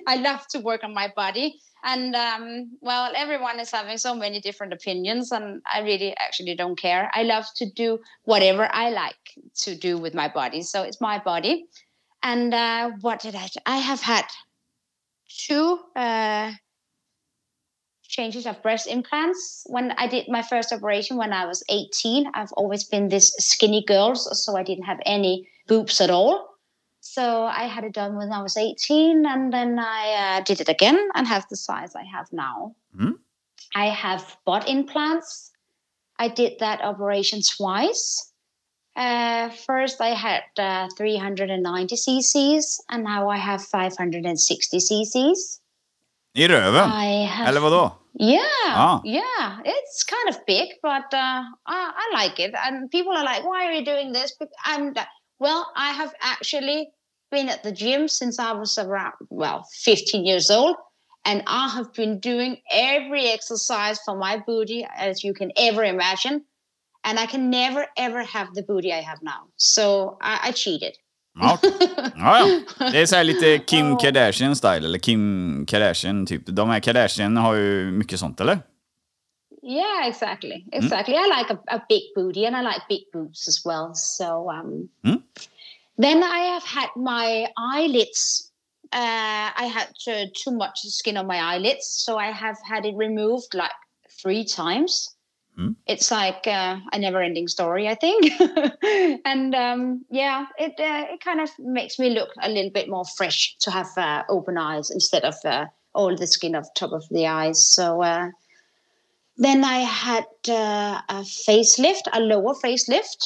[0.08, 1.60] I love to work on my body.
[1.84, 6.78] And um, well, everyone is having so many different opinions, and I really actually don't
[6.78, 7.10] care.
[7.14, 10.62] I love to do whatever I like to do with my body.
[10.62, 11.68] So it's my body.
[12.22, 13.48] And uh, what did I?
[13.48, 13.60] do?
[13.66, 14.26] I have had
[15.30, 16.52] two uh,
[18.04, 19.64] changes of breast implants.
[19.68, 23.86] When I did my first operation when I was 18, I've always been this skinny
[23.86, 26.48] girl, so I didn't have any boobs at all.
[27.14, 30.70] So I had it done when I was 18, and then I uh, did it
[30.70, 32.76] again and have the size I have now.
[32.94, 33.14] Mm.
[33.76, 35.52] I have butt implants.
[36.20, 38.32] I did that operation twice.
[38.96, 45.62] Uh, first, I had uh, 390 cc's, and now I have 560 cc's.
[46.38, 46.92] I röven?
[46.94, 47.92] I have Eller vadå?
[48.20, 49.02] Yeah, Ah.
[49.04, 52.54] yeah, it's kind of big, but uh, I, I like it.
[52.66, 54.36] And people are like, "Why are you doing this?"
[54.66, 55.08] I'm th-
[55.40, 55.72] well.
[55.76, 56.92] I have actually
[57.32, 60.75] been at the gym since I was around well 15 years old,
[61.25, 66.42] and I have been doing every exercise for my booty as you can ever imagine.
[67.04, 69.48] And I can never ever have the booty I have now.
[69.58, 70.94] So I, I cheated.
[71.42, 71.58] Ja,
[72.15, 72.40] ja,
[72.80, 72.92] ja.
[72.92, 76.42] Det är så här lite Kim Kardashian style, eller Kim Kardashian typ.
[76.46, 78.60] De här Kardashian har ju mycket sånt, eller?
[79.63, 81.15] Yeah, exactly, exactly.
[81.15, 83.92] I like a, a big booty, and I like big boobs as well.
[83.94, 85.21] So um, Mm.
[86.00, 88.52] Then I have had my eyelids.
[88.91, 92.95] Uh, I had uh, too much skin on my eyelids, so I have had it
[92.95, 93.71] removed like
[94.21, 95.13] three times.
[95.60, 95.75] Mm.
[95.87, 98.31] It's like uh, a never-ending story, I think.
[99.25, 103.06] and um, yeah, it uh, it kind of makes me look a little bit more
[103.17, 107.04] fresh to have uh, open eyes instead of uh, all the skin of top of
[107.10, 107.65] the eyes.
[107.65, 108.02] So.
[108.02, 108.29] Uh,
[109.41, 113.25] then I had uh, a facelift, a lower facelift.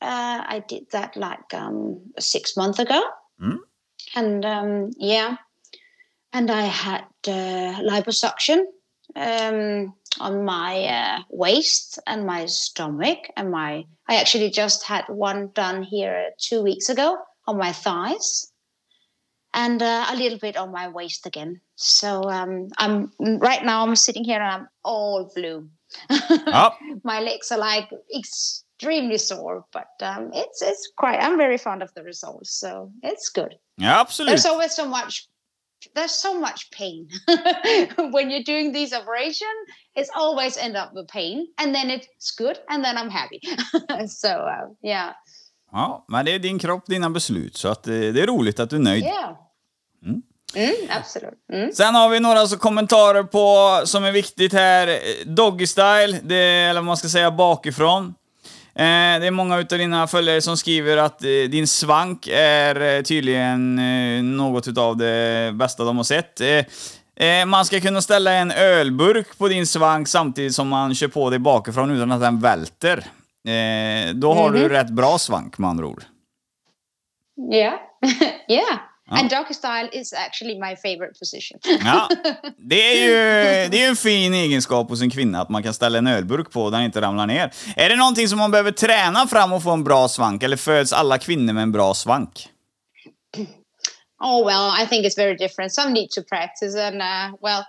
[0.00, 3.02] Uh, I did that like um, six months ago.
[3.40, 3.58] Mm.
[4.14, 5.36] And um, yeah,
[6.32, 8.64] and I had uh, liposuction
[9.16, 13.18] um, on my uh, waist and my stomach.
[13.36, 18.52] And my, I actually just had one done here two weeks ago on my thighs
[19.54, 21.60] and uh, a little bit on my waist again.
[21.76, 23.82] So um, I'm right now.
[23.84, 25.68] I'm sitting here and I'm all blue.
[26.46, 27.88] Ja, my legs are like
[28.78, 31.18] extremely sore, but um, it's it's quite.
[31.20, 33.54] I'm very fond of the results, so it's good.
[33.76, 34.28] ja absolut.
[34.28, 35.28] There's always so much.
[35.94, 37.08] There's so much pain
[38.12, 39.68] when you're doing these operations.
[39.94, 43.40] It's always end up with pain, and then it's good, and then I'm happy.
[44.08, 45.12] so uh, yeah,
[45.72, 48.70] Ja, men det är din kropp, dina beslut, så att eh, det är roligt att
[48.70, 49.04] du är nöjd.
[49.04, 49.36] yeah.
[50.54, 51.38] Mm, absolutely.
[51.52, 51.72] Mm.
[51.72, 56.80] Sen har vi några så kommentarer på, som är viktigt här, Doggy Style, det, eller
[56.80, 58.14] vad man ska säga bakifrån.
[58.78, 63.02] Eh, det är många utav dina följare som skriver att eh, din svank är eh,
[63.02, 63.76] tydligen
[64.36, 66.40] något utav det bästa de har sett.
[67.46, 71.38] Man ska kunna ställa en ölburk på din svank samtidigt som man kör på dig
[71.38, 73.04] bakifrån utan att den välter.
[74.14, 76.02] Då har du rätt bra svank med andra ord.
[77.52, 77.74] Yeah,
[78.48, 78.78] yeah.
[79.10, 81.58] And doggy style is actually my favorite position.
[81.84, 82.08] Ja,
[82.58, 85.98] det är ju det är en fin egenskap hos en kvinna att man kan ställa
[85.98, 87.52] en ölburk på och den inte ramlar ner.
[87.76, 90.92] Är det någonting som man behöver träna fram och få en bra svank, eller föds
[90.92, 92.48] alla kvinnor med en bra svank?
[94.20, 95.72] Oh well, I think it's very different.
[95.72, 97.64] Some need to practice and uh, well,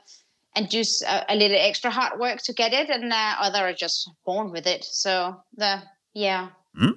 [0.55, 3.75] and do a, a little extra hard work to get it, and uh, other are
[3.77, 4.83] just born with it.
[4.83, 5.81] So the
[6.13, 6.47] yeah,
[6.81, 6.93] Mm.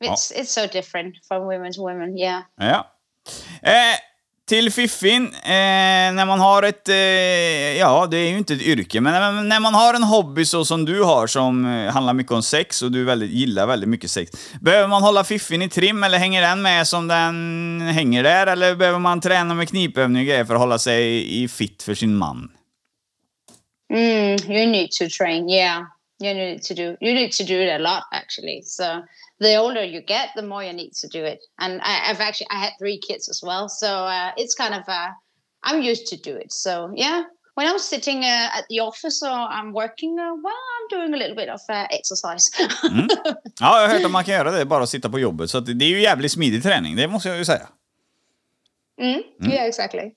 [0.00, 2.16] it's it's so different from women to women.
[2.16, 2.42] Yeah.
[2.58, 2.86] Ja.
[3.62, 3.98] Eh,
[4.50, 6.94] till fiffin, eh, när man har ett, eh,
[7.78, 10.84] ja det är ju inte ett yrke, men när, man har en hobby så som
[10.84, 14.30] du har som eh, handlar mycket om sex och du väldigt, gillar väldigt mycket sex.
[14.60, 18.46] Behöver man hålla fiffin i trim eller hänger den med som den hänger där?
[18.46, 21.94] Eller behöver man träna med knipövningar och grejer för att hålla sig i fit för
[21.94, 22.50] sin man?
[23.92, 25.48] Mm, you need to train.
[25.48, 25.82] Yeah,
[26.20, 26.96] you need to do.
[27.00, 28.62] You need to do it a lot actually.
[28.62, 29.02] So
[29.40, 31.38] the older you get, the more you need to do it.
[31.58, 34.82] And I, I've actually I had three kids as well, so uh, it's kind of
[34.88, 35.08] uh,
[35.64, 36.52] I'm used to do it.
[36.52, 37.22] So yeah,
[37.54, 41.16] when I'm sitting uh, at the office or I'm working, uh, well, I'm doing a
[41.16, 42.50] little bit of uh, exercise.
[43.60, 45.50] Ja, jag har hört att man kan göra det, bara att sitta på jobbet.
[45.50, 47.68] Så att det är ju jävligt smidig träning, det måste jag ju säga.
[49.00, 50.12] mm, Yeah, exactly.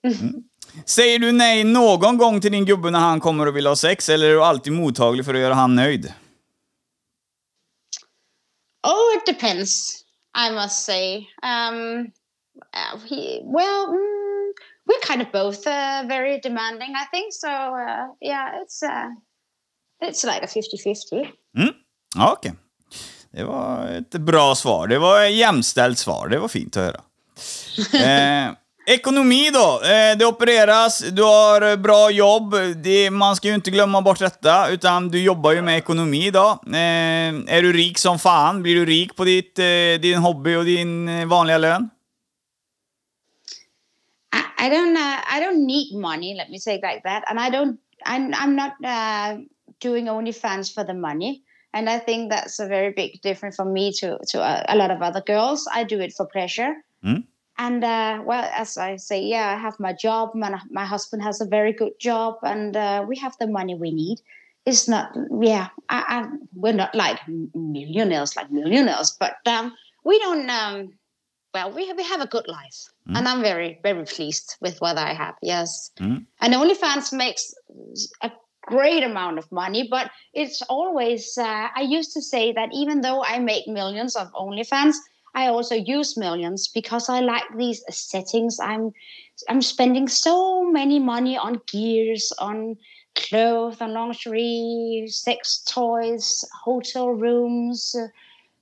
[0.86, 4.09] Säger du nej någon gång till din gubbe när han kommer och vill ha sex,
[4.09, 6.14] eller är du alltid mottaglig för att göra han nöjd?
[8.88, 10.03] Oh, it depends.
[10.47, 11.18] I must say.
[11.43, 12.11] Um,
[12.74, 14.53] uh, he, well, mm,
[14.86, 17.34] we're kind of both uh, very demanding, I think.
[17.34, 19.09] So uh, yeah, it's uh,
[20.01, 21.28] it's like a 50-50.
[22.16, 22.53] Ja, okej.
[23.32, 24.88] Det var ett bra svar.
[24.88, 26.28] Det var ett jämställt svar.
[26.28, 27.01] Det var fint att höra.
[27.93, 28.51] Eh,
[28.86, 29.82] ekonomi då.
[29.84, 32.56] Eh, det opereras, du har bra jobb.
[32.84, 36.60] Det, man ska ju inte glömma bort detta, utan du jobbar ju med ekonomi idag.
[36.68, 38.64] Eh, är du rik som fan?
[38.64, 41.90] Blir du rik på ditt, eh, din hobby och din eh, vanliga lön?
[44.34, 46.36] I, I don't uh, I don't need money.
[46.36, 47.24] Let me say it like that.
[47.28, 47.80] And I don't.
[48.06, 49.38] I'm I'm not uh,
[49.80, 51.44] doing OnlyFans for the money.
[51.74, 54.92] And I think that's a very big difference from me to to a, a lot
[54.92, 55.68] of other girls.
[55.76, 56.74] I do it for pleasure.
[57.04, 57.24] Mm.
[57.58, 60.34] And uh, well, as I say, yeah, I have my job.
[60.34, 63.91] My, my husband has a very good job, and uh, we have the money we
[63.91, 64.20] need.
[64.66, 67.20] It's not, yeah, I, I, we're not like
[67.54, 69.74] millionaires, like millionaires, but um,
[70.04, 70.49] we don't.
[70.49, 70.93] Um,
[71.54, 74.97] well, we have, we have a good life, and I'm very very pleased with what
[74.97, 75.36] I have.
[75.41, 76.26] Yes, Mm.
[76.41, 77.54] and OnlyFans makes
[78.22, 78.32] a
[78.66, 81.38] great amount of money, but it's always.
[81.38, 84.95] Uh, I used to say that even though I make millions of OnlyFans,
[85.36, 88.60] I also use millions because I like these settings.
[88.60, 88.92] I'm
[89.50, 92.78] I'm spending so many money on gears, on
[93.16, 98.08] clothes, on lingerie, sex toys, hotel rooms, uh,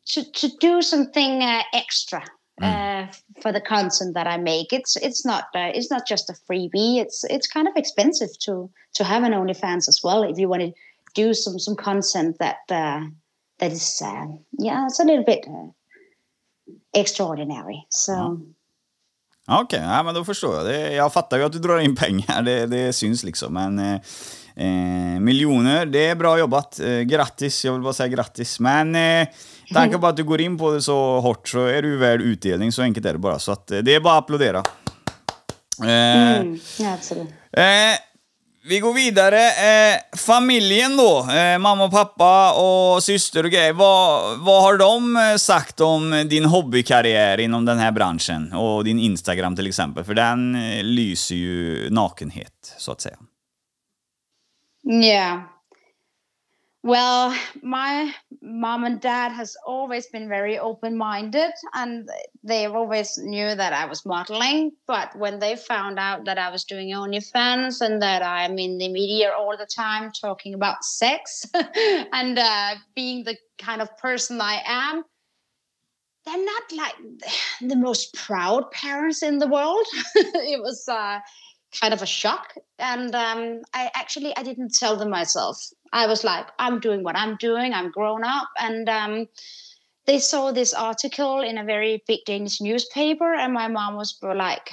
[0.05, 2.23] to to do something uh, extra
[2.61, 3.07] uh,
[3.41, 4.71] for the content that I make.
[4.71, 6.99] It's it's not uh, it's not just a freebie.
[7.01, 10.61] It's it's kind of expensive to to have an OnlyFans as well if you want
[10.61, 10.73] to
[11.13, 13.01] do some some content that uh,
[13.59, 15.67] that is uh, yeah it's a little bit uh,
[16.97, 17.75] extraordinary.
[17.89, 18.39] So.
[19.47, 20.65] Okej, ja, men då förstår jag.
[20.65, 23.53] Det, jag fattar ju att du drar in pengar, det, det syns liksom.
[23.53, 23.93] Men eh,
[24.55, 26.79] eh, miljoner, det är bra jobbat.
[26.79, 28.59] Eh, grattis, jag vill bara säga grattis.
[28.59, 29.27] Men eh,
[29.73, 32.71] tanke på att du går in på det så hårt så är du värd utdelning,
[32.71, 33.39] så enkelt är det bara.
[33.39, 34.57] Så att, eh, det är bara att applådera.
[34.57, 37.33] Eh, Mm, yeah, absolutely.
[38.63, 39.37] Vi går vidare.
[39.37, 43.73] Eh, familjen då, eh, mamma och pappa och syster och grejer.
[43.73, 48.53] Vad, vad har de eh, sagt om din hobbykarriär inom den här branschen?
[48.53, 53.17] Och din Instagram till exempel, för den eh, lyser ju nakenhet, så att säga.
[54.83, 55.50] Ja,
[56.83, 58.11] Well, my
[58.41, 62.09] mom and dad has always been very open-minded and
[62.43, 66.63] they always knew that I was modeling, but when they found out that I was
[66.63, 72.39] doing OnlyFans and that I'm in the media all the time talking about sex and
[72.39, 75.03] uh, being the kind of person I am,
[76.25, 76.95] they're not like
[77.61, 79.85] the most proud parents in the world.
[80.15, 81.19] it was uh,
[81.79, 82.53] kind of a shock.
[82.79, 85.57] And um, i actually i didn't tell them myself.
[85.93, 87.73] I was like i'm doing what i'm doing.
[87.73, 88.49] I'm grown up.
[88.59, 89.27] And um,
[90.05, 94.71] they saw this article in a very big danish newspaper and my mom was like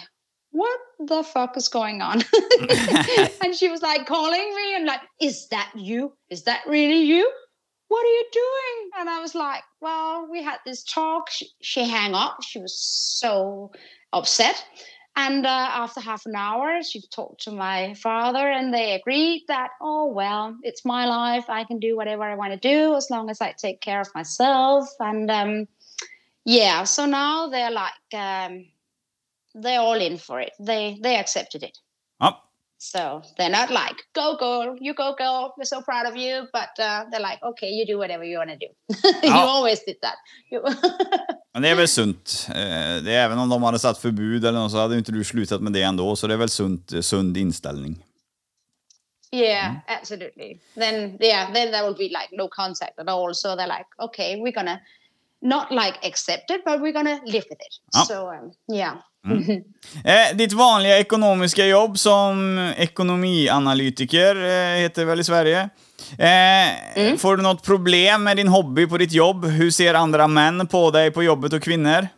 [0.51, 2.23] what the fuck is going on?
[3.43, 6.13] And she was like calling me and like is that you?
[6.31, 7.31] Is that really you?
[7.89, 8.91] What are you doing?
[8.99, 11.31] And i was like well we had this talk.
[11.31, 12.43] She, she hung up.
[12.43, 13.71] She was so
[14.13, 14.65] upset
[15.19, 19.71] and uh, after half an hour, she talked to my father, and they agreed that,
[19.81, 21.47] oh, well, it's my life.
[21.49, 24.15] I can do whatever I want to do as long as I take care of
[24.15, 24.89] myself.
[25.01, 25.67] And um,
[26.45, 28.67] yeah, so now they're like, um,
[29.57, 30.53] they're all in for it.
[30.61, 31.77] They they accepted it.
[32.21, 32.48] Ja,
[32.81, 36.47] So they're not like, go girl, you go girl, we're so proud of you.
[36.53, 38.69] But uh, they're like, okay, you do whatever you want to do.
[39.27, 39.49] you Ja.
[39.49, 40.15] always did that.
[41.55, 42.47] Men det är väl sunt.
[42.49, 42.55] Eh,
[43.05, 45.61] det är, även om de hade satt förbud eller något så hade inte du slutat
[45.61, 48.05] med det ändå, så det är väl sunt, eh, sund inställning.
[49.33, 50.59] Yeah, absolutely.
[50.75, 53.35] Then yeah, then there will be like no contact at all.
[53.35, 54.81] So they're like, okay, we're gonna
[55.43, 57.81] not like accept it, but we're gonna live with it.
[57.95, 58.05] Ja.
[58.05, 58.95] So um, yeah.
[60.05, 65.69] Eh, ditt vanliga ekonomiska jobb som ekonomianalytiker eh, heter väl i Sverige.
[66.19, 69.45] Eh, Får du något problem med din hobby på ditt jobb?
[69.45, 72.09] Hur ser andra män på dig på jobbet och kvinnor?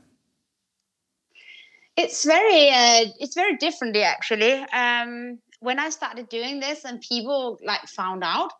[2.00, 4.52] It's very uh, it's very differently actually.
[4.54, 8.52] Um, when I started doing this and people like found out,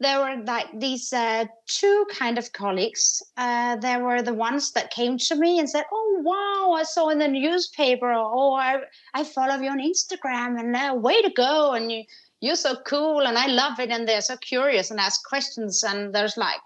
[0.00, 3.22] there were like these uh, two kind of colleagues.
[3.36, 7.08] Uh, there were the ones that came to me and said, "Oh wow, I saw
[7.08, 8.12] in the newspaper.
[8.12, 8.78] Oh, I
[9.14, 11.72] I follow you on Instagram, and uh, way to go!
[11.72, 12.04] And you
[12.40, 13.90] you're so cool, and I love it.
[13.90, 15.82] And they're so curious and ask questions.
[15.82, 16.62] And there's like,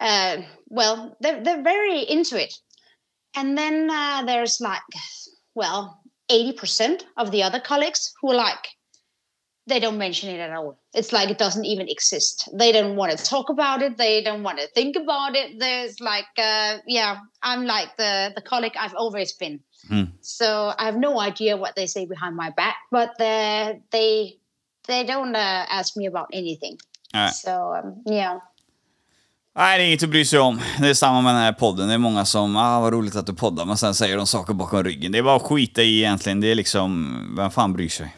[0.00, 2.54] uh, well, they're they're very into it.
[3.36, 4.82] And then uh, there's like,
[5.54, 8.68] well, 80% of the other colleagues who are like,
[9.70, 10.76] they don't mention it at all.
[10.92, 12.48] It's like it doesn't even exist.
[12.58, 13.96] They don't want to talk about it.
[13.96, 15.58] They don't want to think about it.
[15.58, 19.60] There's like, uh, yeah, I'm like the, the colleague I've always been.
[20.20, 24.38] So I have no idea what they say behind my back, but they they
[24.86, 26.76] they don't uh, ask me about anything.
[27.14, 27.30] Nej.
[27.32, 28.40] So um, yeah.
[29.56, 30.60] Nej, det är inget att bry sig om.
[30.80, 31.88] Det är samma med den här podden.
[31.88, 34.54] Det är många som, ah vad roligt att du poddar, men sen säger de saker
[34.54, 35.12] bakom ryggen.
[35.12, 36.40] Det är bara att skita i egentligen.
[36.40, 38.16] Det är liksom, vem fan bryr sig?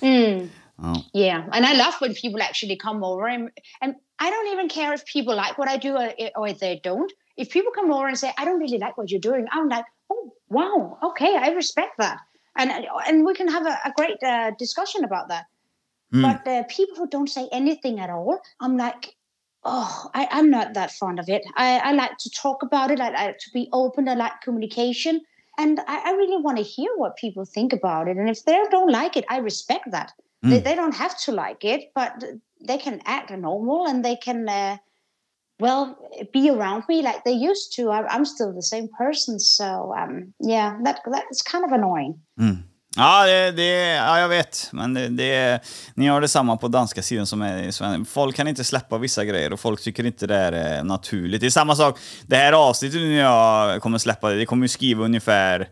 [0.00, 0.50] Mm.
[0.76, 0.92] Ja.
[1.12, 4.92] Yeah, and I love when people actually come over, and, and I don't even care
[4.92, 7.12] if people like what I do or, or if they don't.
[7.36, 9.84] If people come over and say, "I don't really like what you're doing," I'm like,
[10.10, 12.18] "Oh, wow, okay, I respect that,"
[12.56, 12.70] and
[13.06, 15.46] and we can have a, a great uh, discussion about that.
[16.10, 19.14] But uh, people who don't say anything at all, I'm like,
[19.64, 21.44] oh, I, I'm not that fond of it.
[21.56, 23.00] I, I like to talk about it.
[23.00, 24.08] I like to be open.
[24.08, 25.20] I like communication.
[25.58, 28.16] And I, I really want to hear what people think about it.
[28.16, 30.12] And if they don't like it, I respect that.
[30.42, 32.22] They, they don't have to like it, but
[32.64, 34.76] they can act normal and they can, uh,
[35.58, 35.98] well,
[36.32, 37.90] be around me like they used to.
[37.90, 39.40] I, I'm still the same person.
[39.40, 42.20] So, um, yeah, that that's kind of annoying.
[43.00, 44.68] Ja, det, det, ja, jag vet.
[44.72, 45.60] Men det, det,
[45.94, 48.04] ni har detsamma på danska sidan som är i Sverige.
[48.04, 51.40] Folk kan inte släppa vissa grejer och folk tycker inte det är eh, naturligt.
[51.40, 55.04] Det är samma sak, det här avsnittet nu jag kommer släppa, det kommer ju skriva
[55.04, 55.68] ungefär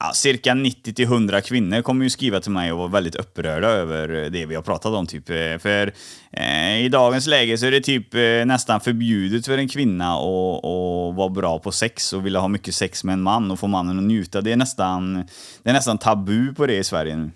[0.00, 3.68] ja, cirka 90 till 100 kvinnor kommer ju skriva till mig och vara väldigt upprörda
[3.68, 5.06] över det vi har pratat om.
[5.06, 5.30] Typ.
[5.30, 5.92] Eh, för
[6.32, 10.64] eh, i dagens läge så är det typ eh, nästan förbjudet för en kvinna att,
[10.64, 13.66] att vara bra på sex och vilja ha mycket sex med en man och få
[13.66, 14.40] mannen att njuta.
[14.40, 15.14] Det är nästan,
[15.62, 17.30] det är nästan tabu på det i Sverige nu.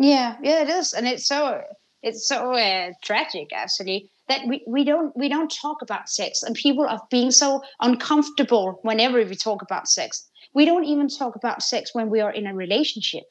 [0.00, 1.60] Yeah, yeah, it is, and it's so
[2.02, 6.54] it's so uh, tragic actually that we, we don't we don't talk about sex, and
[6.54, 10.27] people are being so uncomfortable whenever we talk about sex.
[10.58, 13.26] We don't even talk about sex when we are in a relationship.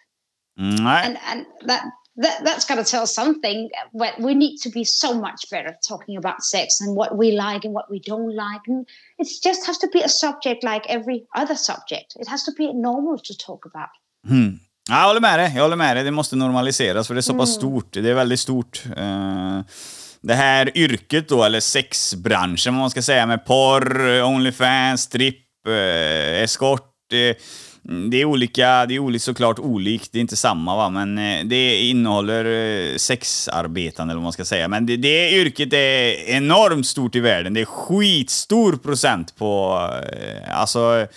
[0.59, 1.83] Mm, and and that,
[2.23, 3.59] that that's got to tell something.
[4.01, 7.61] But we need to be so much better talking about sex and what we like
[7.65, 8.63] and what we don't like.
[8.67, 8.79] And
[9.21, 12.07] it just has to be a subject like every other subject.
[12.23, 13.91] It has to be normal to talk about.
[14.29, 14.59] Mm.
[14.89, 15.51] Jag håller med dig.
[15.55, 16.03] Jag håller med dig.
[16.03, 17.59] Det måste normaliseras för det är så pass mm.
[17.59, 17.93] stort.
[17.93, 18.83] Det är väldigt stort.
[18.97, 19.61] Uh,
[20.21, 26.43] det här yrket då, eller sexbranschen vad man ska säga, med porr, Onlyfans, stripp, uh,
[26.43, 27.37] eskort, det,
[28.11, 31.45] det är olika, det är olika, såklart olikt, det är inte samma va, men eh,
[31.45, 34.67] det innehåller eh, sexarbetande eller vad man ska säga.
[34.67, 37.53] Men det, det yrket är enormt stort i världen.
[37.53, 39.81] Det är skitstor procent på,
[40.13, 41.07] eh, alltså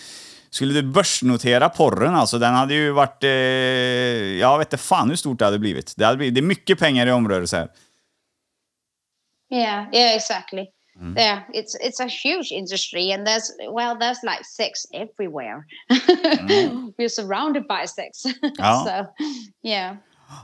[0.51, 3.25] skulle du börsnotera porren alltså, den hade ju varit...
[3.25, 3.31] Eh,
[4.39, 5.95] jag vet inte fan hur stort det hade blivit.
[5.97, 7.69] Det, hade blivit, det är mycket pengar i omrörelse här.
[9.53, 10.67] Yeah, yeah, exactly.
[11.01, 11.17] Mm.
[11.17, 15.67] Yeah, it's it's a huge industry, and there's well, there's like sex everywhere.
[15.91, 16.93] Mm.
[16.99, 18.25] We're surrounded by sex.
[18.59, 18.85] Ja.
[18.85, 19.07] so,
[19.63, 19.97] yeah.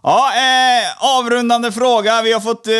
[0.02, 2.22] Ja, eh, avrundande fråga.
[2.22, 2.72] Vi har fått eh,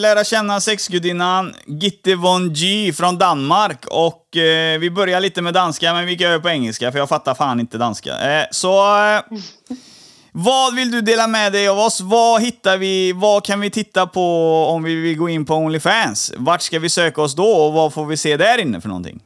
[0.00, 3.86] lära känna sexgudinnan Gitte Von G från Danmark.
[3.86, 7.08] Och eh, vi börjar lite med danska, men vi går över på engelska, för jag
[7.08, 8.18] fattar fan inte danska.
[8.18, 8.82] Eh, så...
[10.38, 12.00] Vad vill du dela med dig av oss?
[12.00, 13.12] Vad hittar vi?
[13.12, 14.20] Vad kan vi titta på
[14.64, 16.32] om vi vill gå in på Onlyfans?
[16.36, 19.22] Vart ska vi söka oss då och vad får vi se där inne för någonting?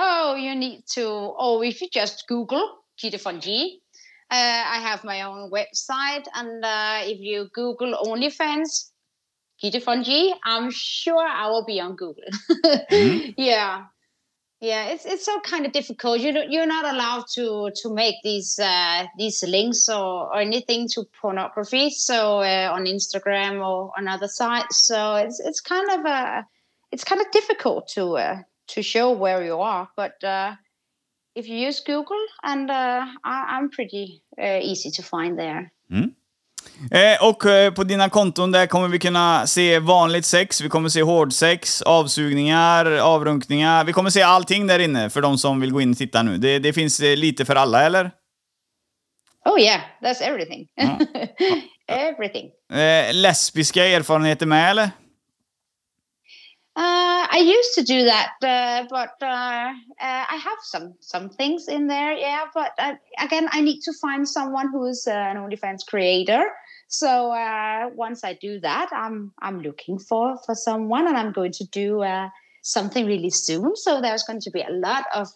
[0.00, 1.00] Oh, you need to,
[1.38, 2.62] oh, if you just Google
[3.02, 3.50] Gita von G,
[4.32, 8.90] uh, I have my own website, and uh, if you Google OnlyFans,
[9.62, 12.30] Gita von G, I'm sure I will be on Google.
[12.92, 13.34] mm.
[13.36, 13.84] Yeah.
[14.60, 16.20] Yeah it's it's so kind of difficult.
[16.20, 21.04] You you're not allowed to to make these uh, these links or, or anything to
[21.20, 24.86] pornography so uh, on instagram or on other sites.
[24.86, 26.46] So it's it's kind of a
[26.92, 29.88] it's kind of difficult to uh, to show where you are.
[29.96, 30.54] But uh,
[31.34, 35.72] if you use google and uh, I, am pretty uh, easy to find there.
[35.90, 36.14] Mm.
[36.90, 40.88] Eh, och eh, på dina konton där kommer vi kunna se vanligt sex, vi kommer
[40.88, 43.84] se hårdsex, avsugningar, avrunkningar.
[43.84, 46.38] Vi kommer se allting där inne för de som vill gå in och titta nu.
[46.38, 48.10] Det, det finns eh, lite för alla, eller?
[49.44, 50.66] Oh yeah, that's everything.
[50.74, 50.98] Ja.
[51.94, 52.50] everything.
[52.72, 54.90] Eh, lesbiska erfarenheter med, eller?
[56.78, 61.68] Uh, I used to do that, uh, but uh, uh, I have some some things
[61.68, 62.12] in there.
[62.14, 66.42] Yeah, but uh, again, I need to find someone who's uh, an OnlyFans creator.
[66.88, 67.28] So
[67.94, 72.02] once I do that, I'm I'm looking for for someone, and I'm going to do
[72.62, 73.76] something really soon.
[73.76, 75.28] So there's going to be a lot of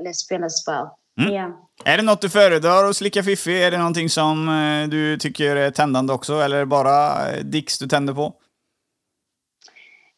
[0.00, 0.98] lesbian as well.
[1.18, 1.32] Mm.
[1.32, 1.50] Yeah.
[1.84, 3.62] Är det något du föredrar att slicka fiffi?
[3.62, 4.46] Är det någonting som
[4.90, 8.34] du tycker är tändande också, eller bara dicks du tänder på?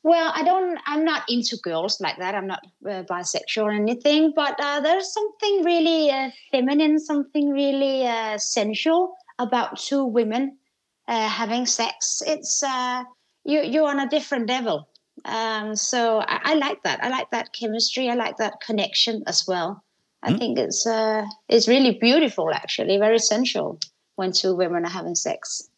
[0.02, 0.78] Well, I don't.
[0.86, 2.34] I'm not into girls like that.
[2.34, 4.32] I'm not uh, bisexual or anything.
[4.34, 10.56] But uh, there's something really uh, feminine, something really uh, sensual about two women
[11.06, 12.22] uh, having sex.
[12.26, 13.04] It's uh,
[13.44, 13.60] you.
[13.62, 14.88] You're on a different level.
[15.26, 17.04] Um, so I, I, like that.
[17.04, 18.08] I like that chemistry.
[18.08, 19.84] I like that connection as well.
[20.22, 20.38] I mm.
[20.38, 20.86] think it's
[21.48, 23.78] it's really beautiful, actually, very sensual
[24.16, 25.69] when two women are having sex.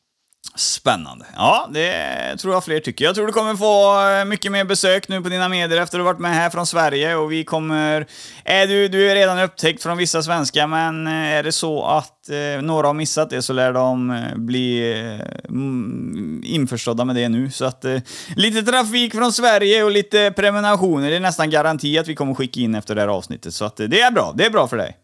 [0.55, 1.27] Spännande.
[1.37, 3.05] Ja, det tror jag fler tycker.
[3.05, 6.01] Jag tror du kommer få eh, mycket mer besök nu på dina medier efter att
[6.01, 8.07] du varit med här från Sverige och vi kommer...
[8.45, 12.29] Är du, du är redan upptäckt från vissa svenskar, men eh, är det så att
[12.29, 17.51] eh, några har missat det så lär de eh, bli eh, införstådda med det nu.
[17.51, 17.99] Så att eh,
[18.37, 22.61] lite trafik från Sverige och lite prenumerationer, det är nästan garanti att vi kommer skicka
[22.61, 23.55] in efter det här avsnittet.
[23.55, 24.33] Så att det är bra.
[24.37, 24.97] Det är bra för dig.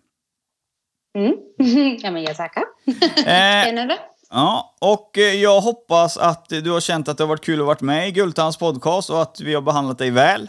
[1.18, 1.34] Mm.
[2.02, 2.64] ja, men jag tackar.
[3.62, 3.98] Spännande.
[4.30, 7.66] Ja, och eh, jag hoppas att du har känt att det har varit kul att
[7.66, 10.48] vara med i Gultans podcast och att vi har behandlat dig väl.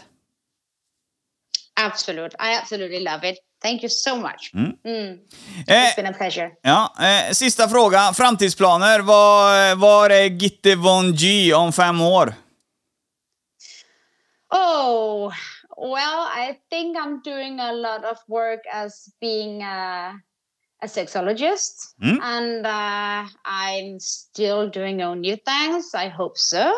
[1.80, 3.38] Absolut, I absolutely love it.
[3.62, 4.50] Thank you so much.
[4.54, 4.72] Mm.
[4.84, 5.18] Mm.
[5.66, 6.50] It's eh, been a pleasure.
[6.62, 8.12] Ja, eh, sista fråga.
[8.12, 9.00] Framtidsplaner.
[9.00, 12.34] Var, var är Gitte Von G om fem år?
[14.54, 15.32] Oh,
[15.76, 20.20] well, I think I'm doing a lot of work as being a
[20.82, 22.18] a sexologist, Mm.
[22.22, 25.94] and uh, I'm still doing all new things.
[25.94, 26.72] I hope so.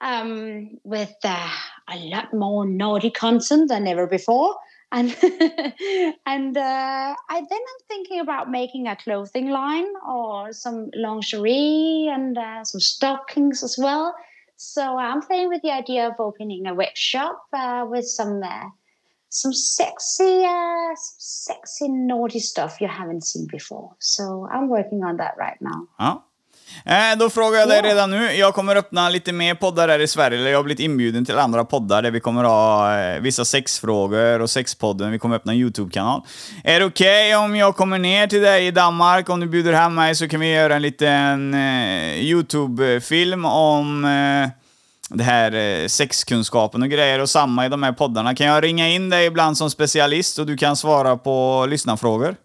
[0.00, 1.50] Um, with uh,
[1.88, 4.54] a lot more naughty content than ever before,
[4.92, 5.08] and
[6.26, 12.36] and uh, I then I'm thinking about making a clothing line or some lingerie and
[12.36, 14.14] uh, some stockings as well.
[14.56, 18.64] So I'm playing with the idea of opening a web shop uh, with some uh,
[19.42, 23.88] some sexy, uh, some sexy naughty stuff you haven't seen before.
[23.98, 24.22] So
[24.54, 25.86] I'm working on that right now.
[25.98, 26.22] Ja.
[26.84, 27.90] Eh, då frågar jag dig Ja.
[27.90, 28.32] redan nu.
[28.32, 30.38] Jag kommer öppna lite mer poddar här i Sverige.
[30.38, 34.40] Eller jag har blivit inbjuden till andra poddar där vi kommer ha eh, vissa sexfrågor
[34.40, 35.10] och sexpodden.
[35.10, 36.22] Vi kommer öppna en YouTube-kanal.
[36.64, 39.28] Är det okej om jag kommer ner till dig i Danmark?
[39.28, 44.50] Om du bjuder hem mig så kan vi göra en liten eh, YouTube-film om eh,
[45.10, 48.34] det här eh, sexkunskapen och grejer och samma i de här poddarna.
[48.34, 52.36] Kan jag ringa in dig ibland som specialist och du kan svara på lyssnarfrågor?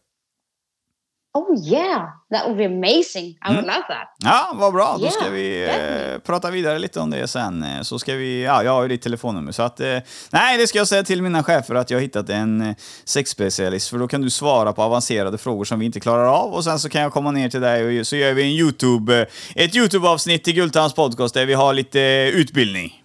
[1.33, 2.01] Oh yeah,
[2.31, 3.25] that would be amazing.
[3.29, 4.15] I would love that.
[4.17, 4.95] Ja, vad bra.
[4.99, 7.63] Då Ja, ska vi eh, prata vidare lite om det sen.
[7.63, 9.51] Eh, Så ska vi, ja, jag har ju ditt telefonnummer.
[9.51, 9.97] Så att, eh,
[10.31, 13.89] nej, det ska jag säga till mina chefer att jag har hittat en eh, sexspecialist.
[13.89, 16.53] För då kan du svara på avancerade frågor som vi inte klarar av.
[16.53, 19.21] Och sen så kan jag komma ner till dig och så gör vi en YouTube,
[19.21, 21.99] eh, ett YouTube-avsnitt till Gultans podcast där vi har lite
[22.33, 23.03] utbildning.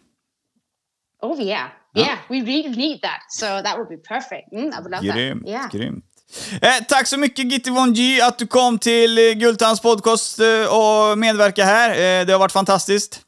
[1.22, 1.66] Oh yeah,
[1.96, 3.20] yeah, we really need that.
[3.28, 4.52] So that would be perfect.
[4.52, 5.50] Mm, I would love Grymt, that.
[5.50, 5.68] Yeah.
[5.72, 6.04] grymt.
[6.62, 10.74] Eh, tack så mycket Gitti Von G att du kom till eh, Gultans podcast eh,
[10.74, 11.90] och medverka här.
[11.90, 13.20] Eh, det har varit fantastiskt.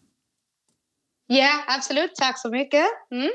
[1.33, 2.15] Yeah, absolut.
[2.15, 2.85] Tack så mycket.
[3.13, 3.31] Mm.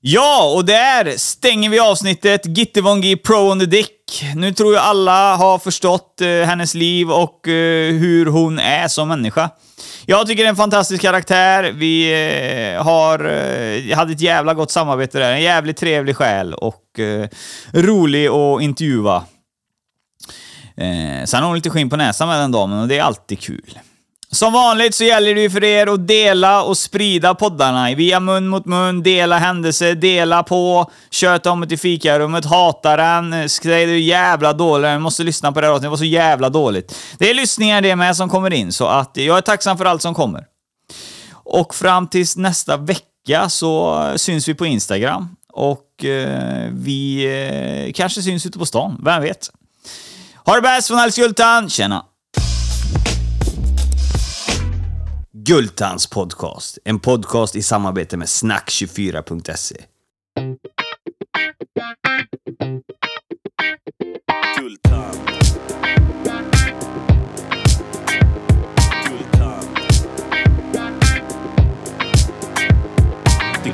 [0.00, 4.24] Ja, och där stänger vi avsnittet Gitte Von G Pro on the Dick.
[4.36, 9.08] Nu tror jag alla har förstått eh, hennes liv och eh, hur hon är som
[9.08, 9.50] människa.
[10.06, 11.72] Jag tycker det är en fantastisk karaktär.
[11.74, 12.12] Vi
[12.78, 13.18] har,
[13.94, 15.32] hade ett jävla gott samarbete där.
[15.32, 17.28] En jävligt trevlig själ och eh,
[17.72, 19.24] rolig att intervjua.
[20.76, 23.40] Eh, sen har hon lite skinn på näsan med den damen och det är alltid
[23.40, 23.78] kul.
[24.32, 28.48] Som vanligt så gäller det ju för er att dela och sprida poddarna via mun
[28.48, 33.98] mot mun, dela händelser, dela på, köta om det i fikarummet, hata den, säg det
[33.98, 36.94] jävla dåligt, jag måste lyssna på det här avsnittet, det var så jävla dåligt.
[37.18, 40.02] Det är lyssningar det med som kommer in, så att jag är tacksam för allt
[40.02, 40.44] som kommer.
[41.32, 47.24] Och fram tills nästa vecka så syns vi på Instagram och eh, vi
[47.86, 49.50] eh, kanske syns ute på stan, vem vet?
[50.44, 52.04] Ha det bäst från Alice Gultan, tjena!
[55.32, 56.78] Gultans podcast.
[56.84, 59.76] En podcast i samarbete med snack24.se.
[64.58, 65.29] Gultan.